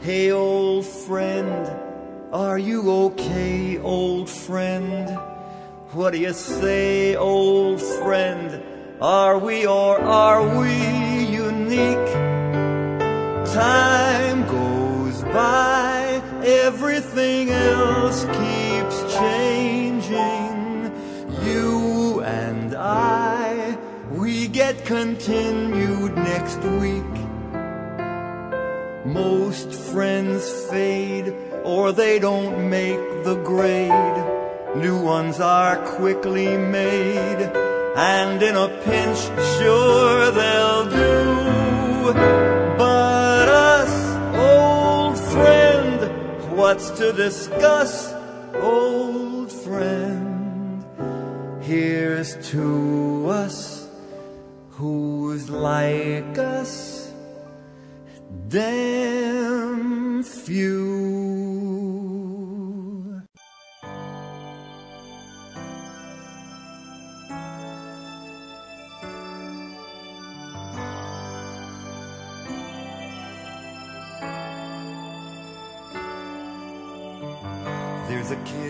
Hey, 0.00 0.32
old 0.32 0.86
friend, 0.86 1.70
are 2.32 2.58
you 2.58 2.90
okay, 2.90 3.76
old 3.76 4.30
friend? 4.30 5.10
What 5.92 6.14
do 6.14 6.18
you 6.18 6.32
say, 6.32 7.14
old 7.14 7.82
friend? 7.82 8.62
Are 9.02 9.38
we 9.38 9.66
or 9.66 10.00
are 10.00 10.60
we 10.60 11.26
unique? 11.26 12.08
Time 13.52 14.46
goes 14.46 15.22
by, 15.24 15.65
everything 16.66 17.50
else 17.50 18.24
keeps 18.24 18.96
changing. 19.14 20.90
You 21.44 22.22
and 22.22 22.74
I, 22.74 23.78
we 24.10 24.48
get 24.48 24.84
continued 24.84 26.16
next 26.16 26.58
week. 26.82 27.14
Most 29.04 29.72
friends 29.92 30.42
fade 30.68 31.32
or 31.62 31.92
they 31.92 32.18
don't 32.18 32.68
make 32.68 33.04
the 33.22 33.40
grade. 33.44 34.24
New 34.74 35.00
ones 35.00 35.38
are 35.38 35.76
quickly 35.98 36.56
made 36.56 37.42
and 37.96 38.42
in 38.42 38.56
a 38.56 38.68
pinch 38.82 39.20
sure 39.56 40.32
they'll 40.32 40.90
do. 40.90 42.65
What's 46.66 46.90
to 46.90 47.12
discuss, 47.12 48.12
old 48.56 49.52
friend? 49.52 50.84
Here's 51.62 52.34
to 52.50 53.28
us 53.30 53.88
who's 54.70 55.48
like 55.48 56.36
us 56.36 57.12
damn 58.48 60.24
few. 60.24 61.15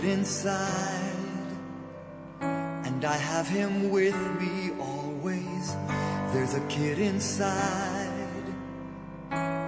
Inside, 0.06 1.12
and 2.40 3.04
I 3.04 3.16
have 3.16 3.48
him 3.48 3.90
with 3.90 4.16
me 4.40 4.70
always. 4.80 5.76
There's 6.32 6.54
a 6.54 6.60
kid 6.68 6.98
inside, 6.98 8.44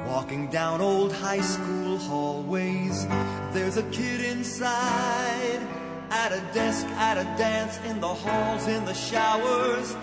walking 0.09 0.48
down 0.48 0.81
old 0.81 1.12
high 1.12 1.40
school 1.40 1.98
hallways. 1.98 3.06
There's 3.52 3.77
a 3.77 3.82
kid 3.90 4.20
inside, 4.20 5.60
at 6.10 6.32
a 6.32 6.40
desk, 6.55 6.86
at 6.97 7.19
a 7.19 7.24
dance, 7.36 7.78
in 7.85 8.01
the 8.01 8.09
halls, 8.09 8.66
in 8.66 8.85
the 8.85 8.94
showers. 8.94 9.94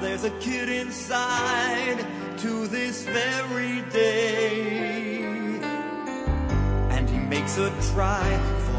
There's 0.00 0.24
a 0.24 0.30
kid 0.40 0.68
inside 0.68 2.04
to 2.38 2.66
this 2.66 3.04
very 3.04 3.82
day. 3.90 5.22
And 6.90 7.08
he 7.08 7.18
makes 7.18 7.56
a 7.58 7.70
try 7.92 8.28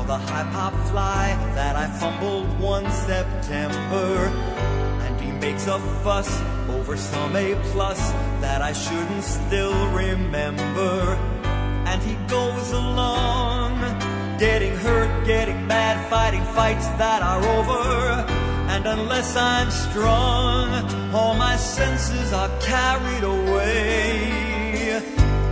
the 0.07 0.17
high 0.17 0.47
pop 0.51 0.73
fly 0.89 1.35
that 1.55 1.75
I 1.75 1.87
fumbled 1.87 2.59
one 2.59 2.89
September. 2.91 4.27
And 5.05 5.19
he 5.19 5.31
makes 5.31 5.65
a 5.67 5.79
fuss 6.03 6.29
over 6.69 6.95
some 6.95 7.35
A 7.35 7.55
plus 7.71 7.99
that 8.41 8.61
I 8.61 8.73
shouldn't 8.73 9.23
still 9.23 9.75
remember. 9.91 11.17
And 11.89 12.01
he 12.03 12.15
goes 12.27 12.71
along, 12.71 13.79
getting 14.37 14.75
hurt, 14.75 15.25
getting 15.25 15.65
mad, 15.65 16.07
fighting 16.09 16.43
fights 16.53 16.87
that 17.01 17.21
are 17.23 17.43
over. 17.57 18.31
And 18.73 18.85
unless 18.85 19.35
I'm 19.35 19.71
strong, 19.71 21.13
all 21.13 21.33
my 21.33 21.55
senses 21.55 22.31
are 22.31 22.49
carried 22.59 23.23
away. 23.23 25.01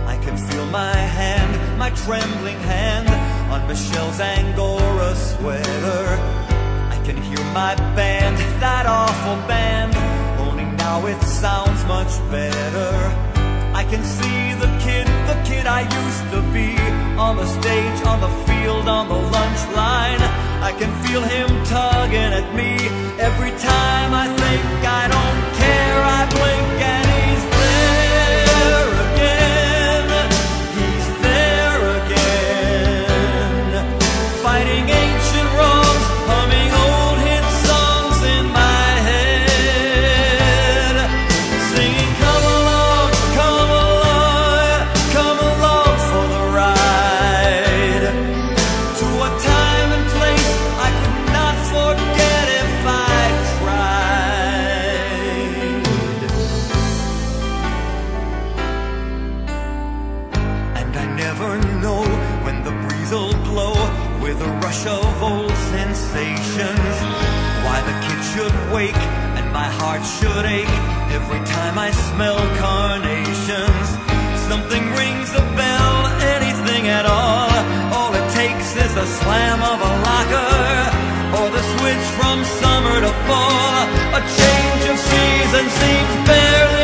I 0.06 0.16
can 0.18 0.36
feel 0.36 0.66
my 0.66 0.94
hand, 0.94 1.78
my 1.78 1.90
trembling 1.90 2.60
hand, 2.60 3.08
on 3.54 3.68
Michelle's 3.68 4.18
Angora 4.18 5.14
sweater. 5.14 6.04
I 6.94 7.00
can 7.06 7.16
hear 7.22 7.44
my 7.54 7.74
band, 7.94 8.36
that 8.60 8.84
awful 8.86 9.36
band, 9.46 9.94
only 10.46 10.66
now 10.84 11.06
it 11.06 11.20
sounds 11.22 11.84
much 11.84 12.12
better. 12.32 12.92
I 13.80 13.84
can 13.90 14.02
see 14.02 14.40
the 14.64 14.70
kid, 14.84 15.06
the 15.30 15.38
kid 15.48 15.66
I 15.66 15.82
used 16.02 16.26
to 16.34 16.40
be, 16.56 16.70
on 17.26 17.36
the 17.36 17.46
stage, 17.46 17.98
on 18.12 18.18
the 18.26 18.32
field, 18.46 18.88
on 18.88 19.06
the 19.08 19.20
lunch 19.36 19.62
line. 19.80 20.22
I 20.68 20.72
can 20.80 20.90
feel 21.04 21.22
him 21.22 21.48
tugging 21.64 22.32
at 22.40 22.48
me 22.58 22.72
every 23.20 23.52
time 23.70 24.13
every 71.34 71.46
time 71.46 71.78
I 71.78 71.90
smell 71.90 72.38
carnations. 72.62 73.88
Something 74.48 74.84
rings 74.94 75.30
a 75.34 75.44
bell, 75.58 75.96
anything 76.36 76.86
at 76.88 77.06
all. 77.06 77.50
All 77.94 78.12
it 78.14 78.28
takes 78.34 78.76
is 78.76 78.94
the 78.94 79.06
slam 79.06 79.58
of 79.62 79.78
a 79.80 79.92
locker 80.06 80.54
or 81.38 81.46
the 81.50 81.64
switch 81.74 82.06
from 82.18 82.44
summer 82.62 82.96
to 83.06 83.12
fall. 83.26 83.78
A 84.18 84.22
change 84.38 84.84
of 84.92 84.98
season 84.98 85.64
seems 85.80 86.14
barely 86.28 86.83